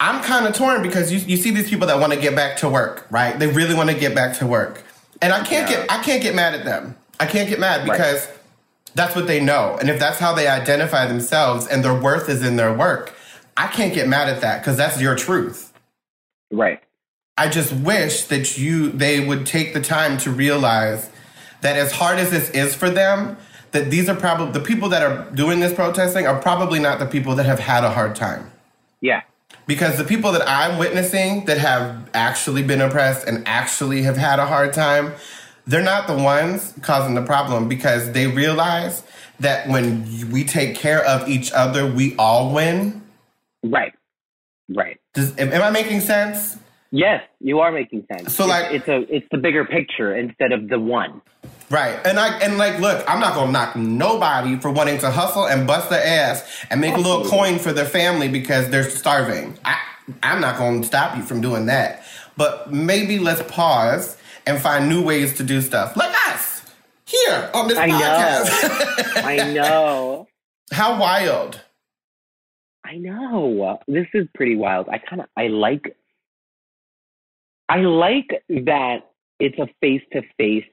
[0.00, 2.56] I'm kind of torn because you you see these people that want to get back
[2.58, 3.38] to work, right?
[3.38, 4.82] They really want to get back to work,
[5.20, 5.82] and I can't Yeah.
[5.82, 6.96] get I can't get mad at them.
[7.20, 7.92] I can't get mad Right.
[7.98, 8.28] because
[8.94, 12.42] that's what they know, and if that's how they identify themselves and their worth is
[12.44, 13.12] in their work,
[13.56, 15.72] I can't get mad at that because that's your truth.
[16.50, 16.80] right
[17.36, 21.08] I just wish that you they would take the time to realize
[21.62, 23.36] that as hard as this is for them,
[23.70, 27.06] that these are probably the people that are doing this protesting are probably not the
[27.06, 28.50] people that have had a hard time.
[29.00, 29.22] yeah
[29.66, 34.38] Because the people that I'm witnessing that have actually been oppressed and actually have had
[34.38, 35.14] a hard time,
[35.66, 39.02] they're not the ones causing the problem because they realize
[39.40, 43.02] that when we take care of each other, we all win.
[43.62, 43.94] right
[44.68, 46.58] right Does, am, am I making sense?
[46.92, 50.52] Yes you are making sense So, It's- like- it's a it's the bigger picture instead
[50.52, 51.20] of the one
[51.70, 51.98] Right.
[52.04, 55.66] And I and like look, I'm not gonna knock nobody for wanting to hustle and
[55.66, 59.56] bust their ass and make a little coin for their family because they're starving.
[59.64, 59.78] I
[60.22, 62.04] I'm not gonna stop you from doing that.
[62.36, 65.96] But maybe let's pause and find new ways to do stuff.
[65.96, 66.70] Like us.
[67.06, 67.96] Here on this I know.
[67.98, 69.24] podcast.
[69.24, 70.26] i know
[70.72, 71.58] How wild.
[72.84, 73.78] I know.
[73.88, 74.90] This is pretty wild.
[74.90, 75.96] I kind of I like
[77.68, 78.98] I like that
[79.38, 80.64] it's a face to face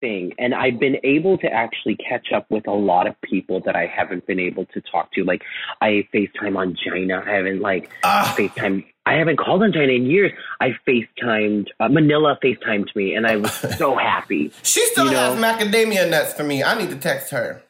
[0.00, 3.76] thing and I've been able to actually catch up with a lot of people that
[3.76, 5.24] I haven't been able to talk to.
[5.24, 5.42] Like
[5.82, 7.22] I FaceTime on China.
[7.24, 8.34] I haven't like Ah.
[8.38, 10.32] FaceTime I haven't called on China in years.
[10.60, 14.52] I FaceTimed uh, Manila FaceTimed me and I was so happy.
[14.62, 16.62] She still You has macadamia nuts for me.
[16.62, 17.62] I need to text her.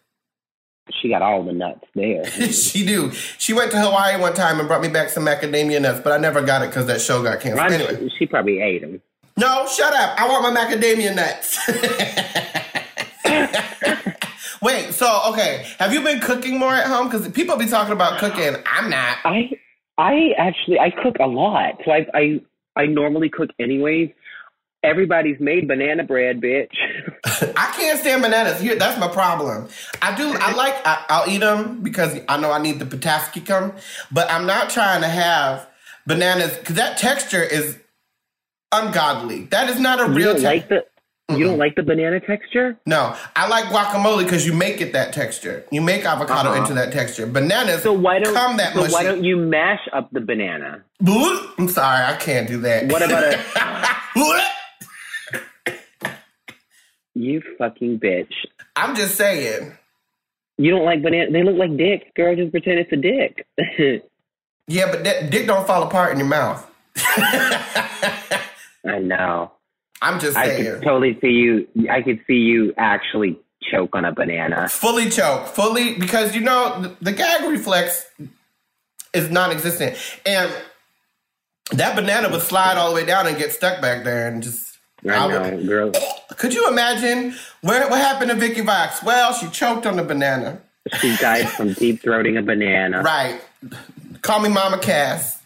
[1.00, 2.24] She got all the nuts there.
[2.52, 3.12] she do.
[3.38, 6.18] She went to Hawaii one time and brought me back some macadamia nuts, but I
[6.18, 7.72] never got it because that show got canceled.
[7.72, 8.10] Anyway.
[8.18, 9.00] She probably ate them.
[9.36, 10.20] No, shut up.
[10.20, 11.58] I want my macadamia nuts.
[14.62, 17.08] Wait, so okay, have you been cooking more at home?
[17.08, 18.56] Because people be talking about cooking.
[18.66, 19.18] I'm not.
[19.24, 19.50] I
[19.96, 21.80] I actually I cook a lot.
[21.84, 22.40] So I I
[22.76, 24.10] I normally cook anyways.
[24.82, 26.70] Everybody's made banana bread, bitch.
[27.56, 28.60] I can't stand bananas.
[28.60, 29.68] Here, that's my problem.
[30.00, 30.32] I do.
[30.40, 30.74] I like.
[30.86, 33.72] I, I'll eat them because I know I need the potassium,
[34.10, 35.68] but I'm not trying to have
[36.06, 37.78] bananas because that texture is
[38.72, 39.44] ungodly.
[39.50, 40.48] That is not a you real don't texture.
[40.48, 40.68] like
[41.28, 42.76] the you don't like the banana texture?
[42.86, 45.64] No, I like guacamole because you make it that texture.
[45.70, 46.60] You make avocado Uh-huh.
[46.62, 47.26] into that texture.
[47.26, 48.92] Bananas So why don't come that so mushy.
[48.94, 50.82] why don't you mash up the banana?
[51.06, 52.90] I'm sorry, I can't do that.
[52.90, 54.46] What about a.
[57.14, 58.32] you fucking bitch?
[58.76, 59.72] I'm just saying.
[60.58, 61.30] You don't like banana?
[61.30, 62.06] They look like dicks.
[62.14, 63.46] Girl, just pretend it's a dick.
[64.70, 66.64] Yeah, but that dick don't fall apart in your mouth.
[66.96, 69.50] I know.
[70.00, 70.68] I'm just saying.
[70.68, 71.66] I could totally see you.
[71.90, 74.68] I could see you actually choke on a banana.
[74.68, 78.06] fully choke, fully because you know the, the gag reflex
[79.12, 80.52] is non-existent, and
[81.72, 84.69] that banana would slide all the way down and get stuck back there, and just.
[85.08, 85.92] I I know, would- girl.
[86.36, 89.02] could you imagine where what happened to Vicky Vox?
[89.02, 90.60] Well, she choked on a banana.
[91.00, 93.02] She died from deep throating a banana.
[93.02, 93.40] Right.
[94.22, 95.40] Call me Mama Cass.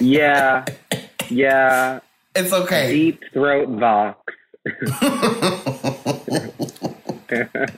[0.00, 0.64] Yeah,
[1.28, 2.00] yeah.
[2.34, 2.92] it's okay.
[2.92, 4.34] Deep throat vox.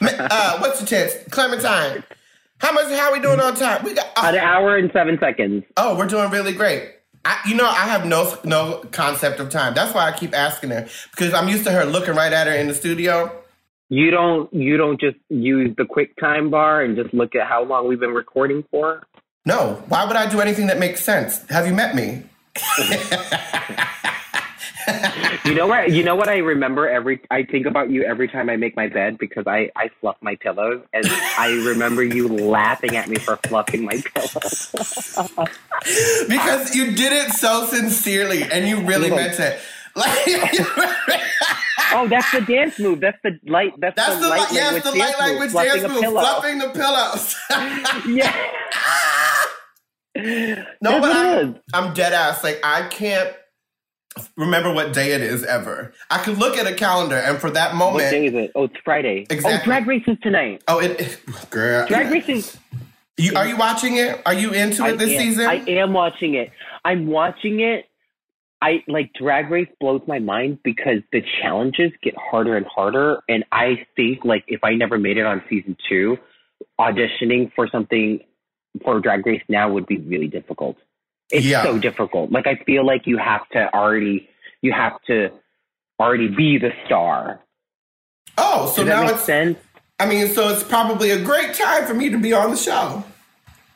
[0.00, 1.14] Uh, what's the chance?
[1.30, 2.02] Clementine.
[2.58, 2.86] How much?
[2.92, 3.84] How are we doing on time?
[3.84, 4.06] We got.
[4.16, 5.64] An hour and seven seconds.
[5.76, 6.90] Oh, we're doing really great.
[7.24, 9.74] I, you know, I have no no concept of time.
[9.74, 12.54] That's why I keep asking her because I'm used to her looking right at her
[12.54, 13.32] in the studio.
[13.88, 17.62] You don't you don't just use the quick time bar and just look at how
[17.64, 19.02] long we've been recording for?
[19.44, 19.82] No.
[19.88, 21.48] Why would I do anything that makes sense?
[21.48, 22.22] Have you met me?
[25.44, 25.90] you know what?
[25.90, 27.20] You know what I remember every.
[27.30, 30.36] I think about you every time I make my bed because I I fluff my
[30.36, 34.70] pillows, and I remember you laughing at me for fluffing my pillows.
[36.28, 39.60] because you did it so sincerely, and you really meant it.
[39.94, 40.08] Like,
[41.92, 43.00] oh, that's the dance move.
[43.00, 43.74] That's the light.
[43.76, 47.36] That's, that's the, the light yes, language the light language dance move, fluffing the pillows.
[48.08, 48.34] yeah.
[50.80, 52.42] no, but I'm, I'm dead ass.
[52.42, 53.36] Like I can't
[54.36, 55.92] remember what day it is ever.
[56.10, 58.04] I could look at a calendar and for that moment.
[58.04, 58.52] What day is it?
[58.54, 59.26] Oh, it's Friday.
[59.30, 59.60] Oh, exactly.
[59.60, 60.62] Oh, Drag Race is tonight.
[60.68, 61.86] Oh, it, it girl.
[61.86, 62.58] Drag Race.
[63.18, 64.20] You, are you watching it?
[64.24, 65.46] Are you into it I this am, season?
[65.46, 66.50] I am watching it.
[66.84, 67.86] I'm watching it.
[68.62, 73.18] I like Drag Race blows my mind because the challenges get harder and harder.
[73.28, 76.16] And I think like if I never made it on season two,
[76.80, 78.20] auditioning for something
[78.84, 80.76] for Drag Race now would be really difficult.
[81.32, 81.62] It's yeah.
[81.64, 82.30] so difficult.
[82.30, 84.28] Like I feel like you have to already
[84.60, 85.30] you have to
[85.98, 87.40] already be the star.
[88.38, 89.58] Oh, so Does now it's sense?
[89.98, 93.04] I mean, so it's probably a great time for me to be on the show.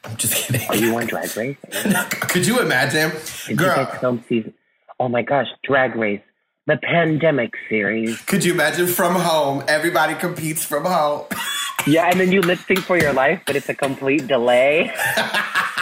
[0.04, 0.68] I'm just kidding.
[0.68, 1.56] Are you on Drag Race?
[2.10, 3.12] Could you imagine,
[3.56, 3.78] girl?
[3.78, 4.54] You film season?
[5.00, 6.22] Oh my gosh, Drag Race,
[6.66, 8.20] the pandemic series.
[8.22, 9.64] Could you imagine from home?
[9.66, 11.26] Everybody competes from home.
[11.86, 14.92] yeah, and then you lip sync for your life, but it's a complete delay.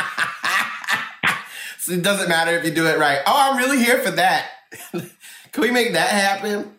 [1.85, 3.19] So it doesn't matter if you do it right.
[3.27, 4.49] Oh, I'm really here for that.
[4.91, 6.73] Can we make that happen?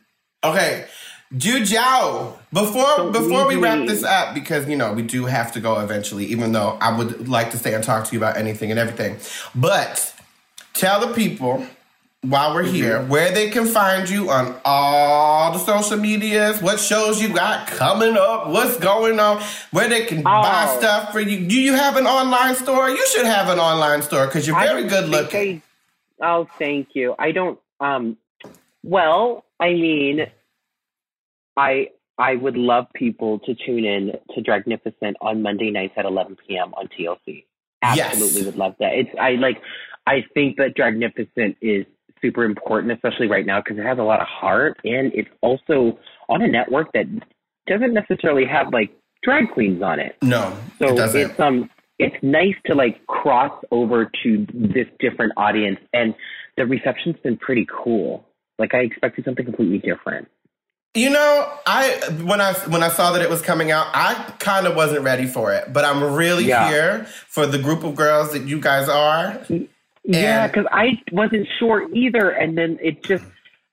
[0.44, 0.88] Okay.
[1.32, 2.40] Jiao.
[2.52, 5.80] Before so before we wrap this up, because you know we do have to go
[5.80, 8.80] eventually, even though I would like to stay and talk to you about anything and
[8.80, 9.18] everything.
[9.54, 10.12] But
[10.74, 11.68] tell the people
[12.30, 13.10] while we're here, mm-hmm.
[13.10, 18.18] where they can find you on all the social medias, what shows you got coming
[18.18, 20.24] up, what's going on, where they can oh.
[20.24, 21.46] buy stuff for you.
[21.48, 22.90] Do you have an online store?
[22.90, 25.62] You should have an online store because you're very good looking.
[26.22, 27.16] I, oh, thank you.
[27.18, 27.60] I don't.
[27.80, 28.18] Um.
[28.84, 30.28] Well, I mean,
[31.58, 36.38] I I would love people to tune in to Dragnificent on Monday nights at 11
[36.48, 36.74] p.m.
[36.76, 37.46] on TLC.
[37.82, 38.46] Absolutely yes.
[38.46, 38.94] would love that.
[38.94, 39.62] It's I like.
[40.08, 41.86] I think that Dragnificent is
[42.22, 45.98] super important, especially right now, because it has a lot of heart and it's also
[46.30, 47.06] on a network that
[47.68, 48.92] doesn't necessarily have like
[49.24, 50.16] drag queens on it.
[50.22, 55.80] No, so it it's um it's nice to like cross over to this different audience,
[55.94, 56.14] and
[56.58, 58.26] the reception's been pretty cool.
[58.60, 60.28] Like I expected something completely different.
[60.94, 64.66] You know, I when I when I saw that it was coming out, I kind
[64.66, 66.70] of wasn't ready for it, but I'm really yeah.
[66.70, 69.46] here for the group of girls that you guys are.
[70.08, 72.30] Yeah, because I wasn't sure either.
[72.30, 73.26] And then it just,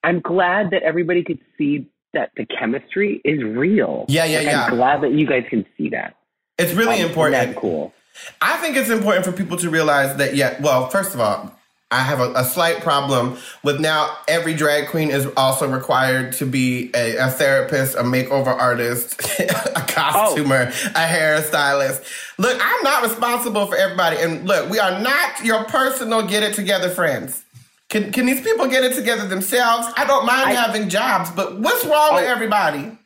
[0.02, 4.06] I'm glad that everybody could see that the chemistry is real.
[4.08, 4.64] Yeah, yeah, like, yeah.
[4.64, 6.16] I'm glad that you guys can see that.
[6.58, 7.46] It's really um, important.
[7.46, 7.92] That's cool.
[8.40, 11.58] I think it's important for people to realize that, yeah, well, first of all,
[11.92, 16.46] I have a, a, slight problem with now every drag queen is also required to
[16.46, 20.88] be a, a therapist, a makeover artist, a costumer, oh.
[20.94, 22.04] a hairstylist.
[22.38, 24.16] Look, I'm not responsible for everybody.
[24.16, 27.44] And look, we are not your personal get it together friends.
[27.90, 29.86] Can, can these people get it together themselves?
[29.94, 32.98] I don't mind I, having jobs, but what's wrong oh, with everybody?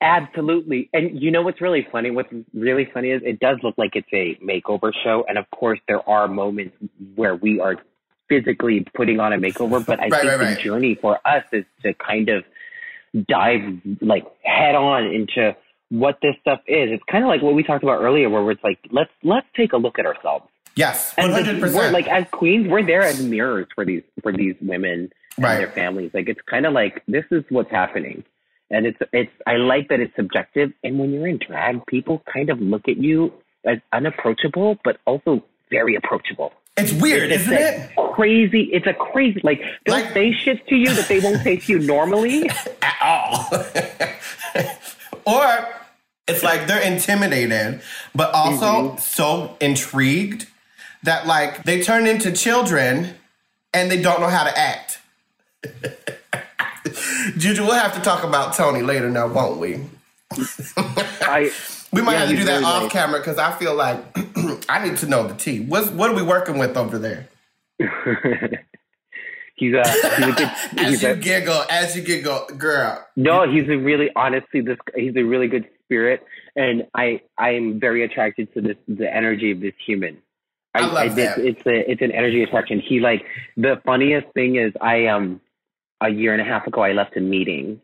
[0.00, 0.90] Absolutely.
[0.92, 2.10] And you know what's really funny?
[2.10, 5.24] What's really funny is it does look like it's a makeover show.
[5.28, 6.76] And of course, there are moments
[7.14, 7.76] where we are
[8.32, 10.58] physically putting on a makeover, but I right, think right, the right.
[10.58, 12.44] journey for us is to kind of
[13.28, 15.54] dive like head on into
[15.90, 16.90] what this stuff is.
[16.90, 19.74] It's kind of like what we talked about earlier, where it's like let's let's take
[19.74, 20.46] a look at ourselves.
[20.74, 21.92] Yes, one hundred percent.
[21.92, 26.12] Like as queens, we're there as mirrors for these for these women and their families.
[26.14, 28.24] Like it's kind of like this is what's happening,
[28.70, 29.32] and it's it's.
[29.46, 30.72] I like that it's subjective.
[30.82, 33.34] And when you're in drag, people kind of look at you
[33.66, 36.52] as unapproachable, but also very approachable.
[36.76, 37.90] It's weird, it's isn't it?
[38.14, 38.62] Crazy.
[38.72, 41.72] It's a crazy like they'll like, say shit to you that they won't say to
[41.72, 42.48] you normally
[42.82, 43.48] at all.
[45.26, 45.68] or
[46.28, 47.82] it's like they're intimidated,
[48.14, 48.98] but also mm-hmm.
[48.98, 50.46] so intrigued
[51.02, 53.14] that like they turn into children
[53.74, 55.00] and they don't know how to act.
[57.36, 59.80] Juju, we'll have to talk about Tony later now, won't we?
[61.22, 61.52] I
[61.92, 63.98] we might yeah, have to do that off camera because I feel like
[64.68, 65.60] I need to know the tea.
[65.60, 67.28] What's what are we working with over there?
[69.56, 70.50] he's a he's a good.
[70.78, 73.06] as he's you a, giggle, as you giggle, girl.
[73.16, 74.78] No, he's a really honestly this.
[74.96, 76.24] He's a really good spirit,
[76.56, 80.18] and I I am very attracted to this the energy of this human.
[80.74, 81.38] I, I love I, that.
[81.38, 82.80] It's, it's a it's an energy attraction.
[82.80, 83.24] He like
[83.56, 85.40] the funniest thing is I um
[86.00, 87.80] a year and a half ago I left a meeting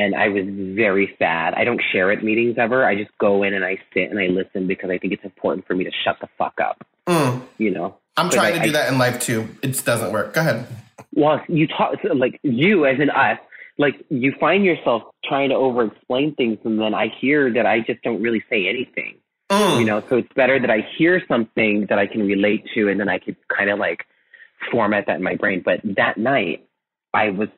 [0.00, 1.52] and I was very sad.
[1.54, 2.86] I don't share at meetings ever.
[2.86, 5.66] I just go in and I sit and I listen because I think it's important
[5.66, 6.86] for me to shut the fuck up.
[7.06, 7.42] Mm.
[7.58, 9.48] You know, I'm trying to do I, that in life too.
[9.62, 10.34] It doesn't work.
[10.34, 10.66] Go ahead.
[11.14, 13.38] Well, you talk like you as in us.
[13.78, 17.80] Like you find yourself trying to over explain things, and then I hear that I
[17.80, 19.16] just don't really say anything.
[19.50, 19.80] Mm.
[19.80, 23.00] You know, so it's better that I hear something that I can relate to, and
[23.00, 24.04] then I could kind of like
[24.70, 25.62] format that in my brain.
[25.64, 26.66] But that night,
[27.12, 27.48] I was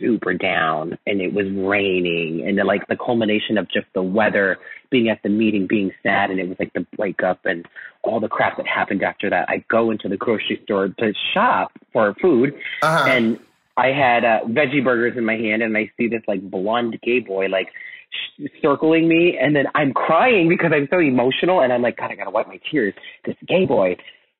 [0.00, 4.58] super down and it was raining and the, like the culmination of just the weather
[4.90, 7.66] being at the meeting being sad and it was like the breakup and
[8.02, 11.72] all the crap that happened after that i go into the grocery store to shop
[11.92, 13.08] for food uh-huh.
[13.08, 13.38] and
[13.76, 17.20] i had uh, veggie burgers in my hand and i see this like blonde gay
[17.20, 17.68] boy like
[18.10, 22.10] sh- circling me and then i'm crying because i'm so emotional and i'm like god
[22.10, 23.96] i gotta wipe my tears this gay boy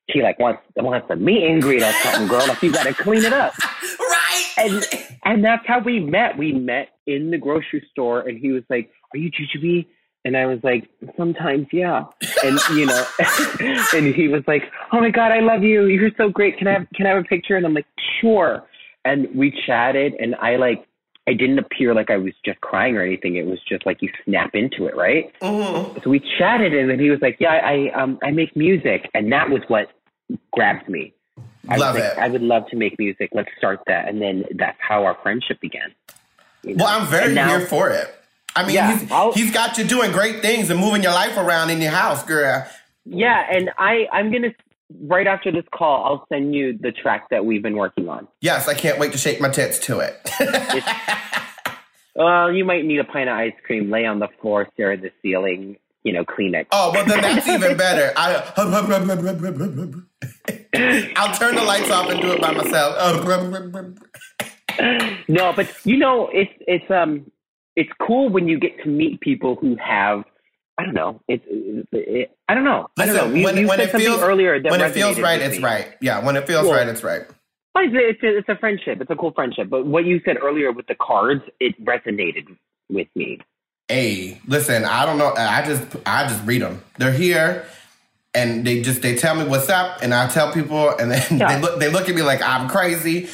[0.09, 2.47] he like wants wants a meet and greet or something, girl.
[2.47, 3.55] Like you got to clean it up,
[3.99, 4.24] right?
[4.57, 4.87] And
[5.25, 6.37] and that's how we met.
[6.39, 9.87] We met in the grocery store, and he was like, "Are you Jujubee?"
[10.25, 12.05] And I was like, "Sometimes, yeah."
[12.43, 13.05] And you know,
[13.95, 14.63] and he was like,
[14.93, 15.87] "Oh my god, I love you.
[15.87, 16.59] You're so great.
[16.59, 17.87] Can I have can I have a picture?" And I'm like,
[18.21, 18.65] "Sure."
[19.05, 20.87] And we chatted, and I like
[21.27, 23.37] I didn't appear like I was just crying or anything.
[23.37, 25.33] It was just like you snap into it, right?
[25.41, 25.99] Mm-hmm.
[26.03, 29.33] So we chatted, and then he was like, "Yeah, I um I make music," and
[29.33, 29.89] that was what
[30.53, 31.15] grabbed me.
[31.69, 32.19] I love like, it.
[32.19, 33.31] I would love to make music.
[33.33, 35.95] Let's start that, and then that's how our friendship began.
[36.63, 36.85] You know?
[36.85, 38.15] Well, I'm very now, here for it.
[38.57, 41.71] I mean, yeah, he's, he's got you doing great things and moving your life around
[41.71, 42.67] in your house, girl.
[43.05, 44.55] Yeah, and I I'm gonna
[45.03, 48.29] right after this call, I'll send you the track that we've been working on.
[48.41, 50.31] Yes, I can't wait to shake my tits to it.
[52.15, 55.03] well, you might need a pint of ice cream, lay on the floor, stare at
[55.03, 56.67] the ceiling, you know, Kleenex.
[56.73, 58.13] Oh, well, then that's even better.
[58.17, 58.53] I,
[61.17, 62.97] I'll turn the lights off and do it by myself.
[65.29, 67.31] no, but you know, it's it's um
[67.77, 70.25] it's cool when you get to meet people who have
[70.79, 71.21] I don't know.
[71.29, 72.89] It's it, it, I don't know.
[72.97, 73.37] Listen, I don't know.
[73.37, 75.89] You, when, you when it feels earlier when it feels right, it's right.
[76.01, 77.23] Yeah, when it feels right, it's right.
[77.77, 79.01] It's a, it's a friendship.
[79.01, 79.69] It's a cool friendship.
[79.69, 82.57] But what you said earlier with the cards, it resonated
[82.89, 83.41] with me.
[83.89, 85.35] Hey, listen, I don't know.
[85.37, 86.83] I just I just read them.
[86.99, 87.67] They're here,
[88.35, 91.55] and they just they tell me what's up, and I tell people, and then yeah.
[91.55, 93.29] they look they look at me like I'm crazy,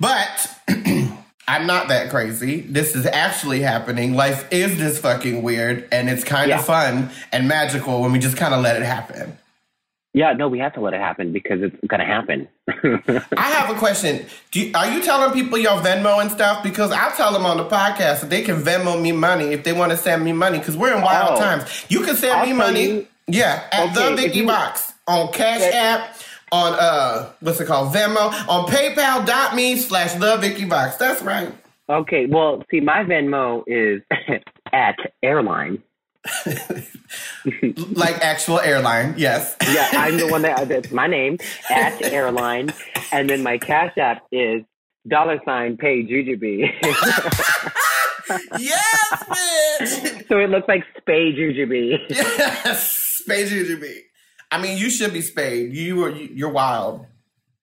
[0.00, 0.52] but.
[1.48, 2.62] I'm not that crazy.
[2.62, 4.14] This is actually happening.
[4.14, 6.58] Life is this fucking weird, and it's kind yeah.
[6.58, 9.38] of fun and magical when we just kind of let it happen.
[10.16, 12.48] Yeah, no, we have to let it happen because it's going to happen.
[13.36, 14.24] I have a question.
[14.54, 16.62] You, are you telling people your Venmo and stuff?
[16.62, 19.74] Because I'll tell them on the podcast that they can Venmo me money if they
[19.74, 21.84] want to send me money because we're in wild oh, times.
[21.90, 22.86] You can send I'll me money.
[22.86, 23.06] You.
[23.28, 26.16] Yeah, at okay, the Vicky Vox on Cash App
[26.52, 30.96] on uh what's it called Venmo on PayPal.me slash the Vicky Vox.
[30.96, 31.52] That's right.
[31.88, 34.02] Okay, well, see, my Venmo is
[34.72, 35.82] at airline.
[37.92, 39.54] like actual airline, yes.
[39.70, 41.38] yeah, I'm the one that that's my name
[41.70, 42.72] at airline,
[43.12, 44.62] and then my cash app is
[45.06, 46.68] dollar sign pay Jujubee.
[48.58, 50.28] yes, bitch.
[50.28, 51.98] So it looks like spay Jujubee.
[52.08, 54.02] yes, spay be.
[54.50, 55.72] I mean, you should be spayed.
[55.72, 57.06] You were you're wild.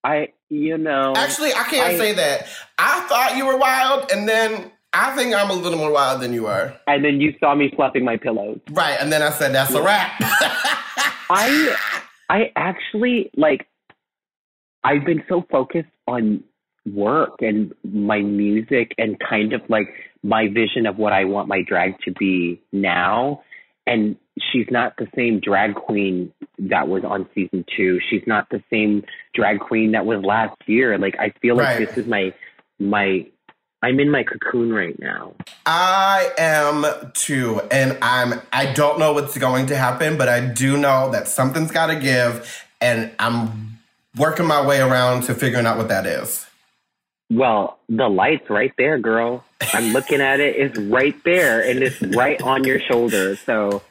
[0.04, 2.48] I you know actually I can't I, say that.
[2.78, 6.34] I thought you were wild, and then I think I'm a little more wild than
[6.34, 6.76] you are.
[6.88, 8.60] And then you saw me fluffing my pillows.
[8.72, 10.14] Right, and then I said that's a wrap.
[10.20, 11.76] I
[12.30, 13.68] I actually like
[14.84, 16.44] I've been so focused on
[16.94, 19.88] work and my music and kind of like
[20.22, 23.42] my vision of what I want my drag to be now
[23.86, 24.16] and
[24.52, 28.00] she's not the same drag queen that was on season two.
[28.10, 29.04] She's not the same
[29.34, 30.98] drag queen that was last year.
[30.98, 31.88] Like I feel like right.
[31.88, 32.34] this is my
[32.80, 33.26] my
[33.82, 35.34] I'm in my cocoon right now.
[35.66, 37.62] I am too.
[37.70, 41.72] And I'm I don't know what's going to happen, but I do know that something's
[41.72, 43.80] gotta give and I'm
[44.18, 46.46] working my way around to figuring out what that is.
[47.34, 49.44] Well, the light's right there, girl.
[49.74, 50.56] I'm looking at it.
[50.56, 53.36] It's right there and it's right on your shoulder.
[53.38, 53.82] So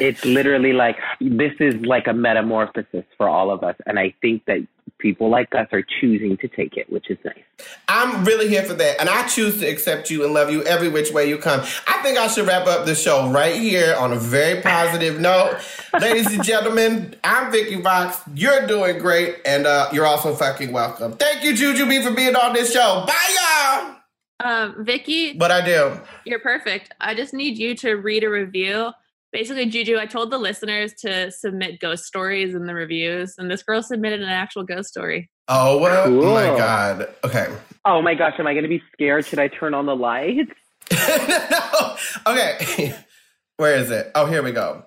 [0.00, 3.76] it's literally like this is like a metamorphosis for all of us.
[3.86, 4.66] And I think that
[4.98, 7.42] people like us are choosing to take it, which is nice.
[7.88, 9.00] I'm really here for that.
[9.00, 11.60] And I choose to accept you and love you every which way you come.
[11.86, 15.58] I think I should wrap up the show right here on a very positive note.
[16.00, 18.20] Ladies and gentlemen, I'm Vicky Vox.
[18.34, 19.36] You're doing great.
[19.44, 21.12] And uh, you're also fucking welcome.
[21.12, 23.04] Thank you, Jujubee, for being on this show.
[23.06, 23.96] Bye, y'all.
[24.44, 25.34] Um, Vicky.
[25.34, 26.00] but I do?
[26.24, 26.92] You're perfect.
[27.00, 28.92] I just need you to read a review
[29.32, 33.62] basically juju i told the listeners to submit ghost stories in the reviews and this
[33.62, 36.24] girl submitted an actual ghost story oh well, cool.
[36.24, 37.48] oh my god okay
[37.84, 40.52] oh my gosh am i gonna be scared should i turn on the lights
[40.92, 41.96] no.
[42.26, 42.94] okay
[43.56, 44.84] where is it oh here we go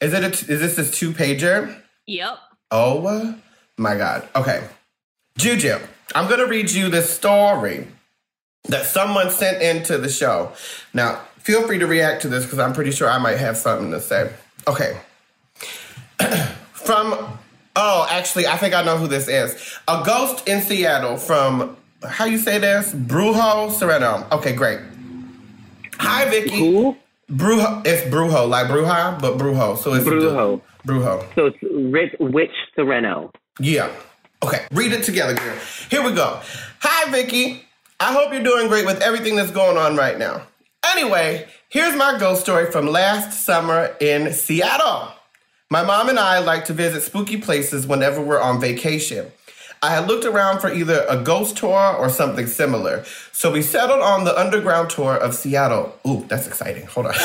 [0.00, 2.38] is it a, is this this two pager yep
[2.76, 3.36] Oh
[3.78, 4.28] my God.
[4.34, 4.66] Okay.
[5.38, 5.78] Juju,
[6.12, 7.86] I'm going to read you this story
[8.64, 10.52] that someone sent into the show.
[10.92, 13.90] Now, feel free to react to this because I'm pretty sure I might have something
[13.90, 14.32] to say.
[14.66, 14.98] Okay.
[16.72, 17.38] from,
[17.76, 19.78] oh, actually, I think I know who this is.
[19.86, 22.94] A ghost in Seattle from, how you say this?
[22.94, 24.26] Brujo Sereno.
[24.32, 24.80] Okay, great.
[25.98, 26.56] Hi, Vicky.
[26.56, 26.96] Who?
[27.30, 27.86] Brujo.
[27.86, 29.76] It's Brujo, like Bruja, but Brujo.
[29.76, 30.62] So it's Brujo.
[30.86, 31.34] Brujo.
[31.34, 33.30] So it's Witch Sereno.
[33.60, 33.90] Yeah.
[34.42, 35.56] Okay, read it together, girl.
[35.90, 36.40] Here we go.
[36.80, 37.64] Hi, Vicky.
[38.00, 40.42] I hope you're doing great with everything that's going on right now.
[40.92, 45.12] Anyway, here's my ghost story from last summer in Seattle.
[45.70, 49.32] My mom and I like to visit spooky places whenever we're on vacation.
[49.82, 54.00] I had looked around for either a ghost tour or something similar, so we settled
[54.00, 55.98] on the underground tour of Seattle.
[56.06, 56.86] Ooh, that's exciting.
[56.86, 57.14] Hold on.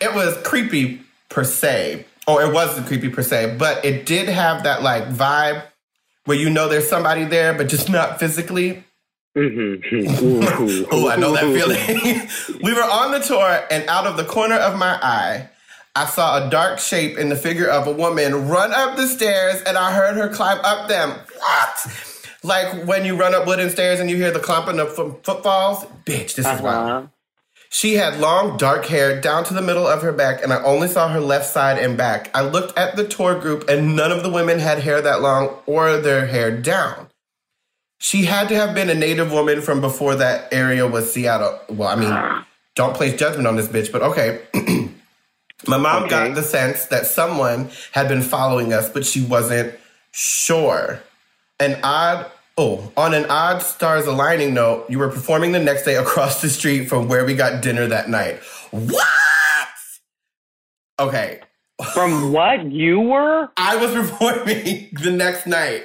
[0.00, 4.64] it was creepy per se, or it wasn't creepy per se, but it did have
[4.64, 5.62] that like vibe
[6.24, 8.84] where you know there's somebody there, but just not physically.
[9.36, 10.88] Mm-hmm.
[10.92, 12.60] oh, I know that feeling.
[12.62, 15.48] we were on the tour, and out of the corner of my eye,
[15.94, 19.62] I saw a dark shape in the figure of a woman run up the stairs,
[19.62, 21.10] and I heard her climb up them.
[21.38, 22.12] What?
[22.42, 25.84] Like when you run up wooden stairs and you hear the clumping of foot- footfalls?
[26.04, 26.90] Bitch, this is wild.
[26.90, 27.06] Uh-huh.
[27.70, 30.88] She had long, dark hair down to the middle of her back, and I only
[30.88, 32.30] saw her left side and back.
[32.34, 35.56] I looked at the tour group, and none of the women had hair that long
[35.64, 37.08] or their hair down.
[38.02, 41.60] She had to have been a native woman from before that area was Seattle.
[41.70, 42.44] Well, I mean, ah.
[42.74, 44.42] don't place judgment on this bitch, but okay.
[45.68, 46.10] My mom Okay.
[46.10, 49.74] got the sense that someone had been following us, but she wasn't
[50.12, 51.00] sure.
[51.60, 52.26] An odd,
[52.58, 56.50] oh, on an odd stars aligning note, you were performing the next day across the
[56.50, 58.40] street from where we got dinner that night.
[58.72, 59.06] What?
[61.00, 61.40] Okay,
[61.94, 63.48] From what you were?
[63.56, 65.84] I was performing the next night.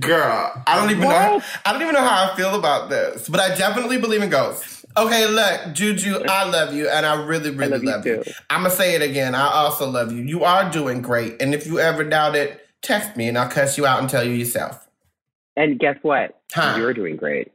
[0.00, 1.42] Girl, I don't even know.
[1.66, 4.86] I don't even know how I feel about this, but I definitely believe in ghosts.
[4.96, 8.22] Okay, look, Juju, I love you, and I really, really love you love you.
[8.22, 8.32] too.
[8.48, 9.34] I'm gonna say it again.
[9.34, 10.22] I also love you.
[10.22, 13.76] You are doing great, and if you ever doubt it, text me, and I'll cuss
[13.76, 14.88] you out and tell you yourself.
[15.56, 16.40] And guess what?
[16.52, 16.76] Huh.
[16.78, 17.52] You're doing great.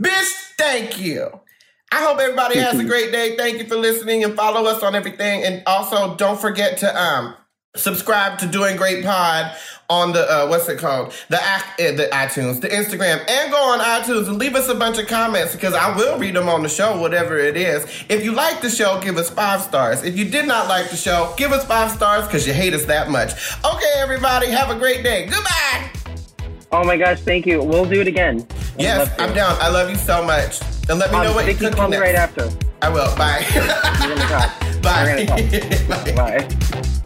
[0.00, 1.40] Bitch, thank you.
[1.90, 3.36] I hope everybody has a great day.
[3.36, 5.44] Thank you for listening and follow us on everything.
[5.44, 7.34] And also, don't forget to um
[7.74, 9.56] subscribe to Doing Great Pod
[9.88, 13.78] on the uh, what's it called the uh, the iTunes, the Instagram, and go on
[13.80, 16.68] iTunes and leave us a bunch of comments because I will read them on the
[16.68, 17.84] show, whatever it is.
[18.08, 20.02] If you like the show, give us five stars.
[20.02, 22.84] If you did not like the show, give us five stars because you hate us
[22.86, 23.32] that much.
[23.64, 25.26] Okay, everybody, have a great day.
[25.26, 25.90] Goodbye.
[26.72, 27.62] Oh my gosh, thank you.
[27.62, 28.46] We'll do it again.
[28.76, 29.14] I'd Yes.
[29.18, 29.56] I'm down.
[29.60, 30.60] I love you so much.
[30.88, 32.00] And let me know Um, what you Vicky, cook call next.
[32.00, 32.50] right after.
[32.80, 33.14] I will.
[33.16, 33.44] Bye.
[33.54, 34.60] We're gonna talk.
[34.82, 36.12] Bye.
[36.14, 36.48] Bye.
[36.48, 36.98] Bye.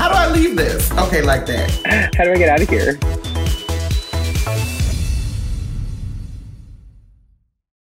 [0.00, 0.90] How do I leave this?
[0.92, 2.14] Okay, like that.
[2.16, 2.98] How do I get out of here?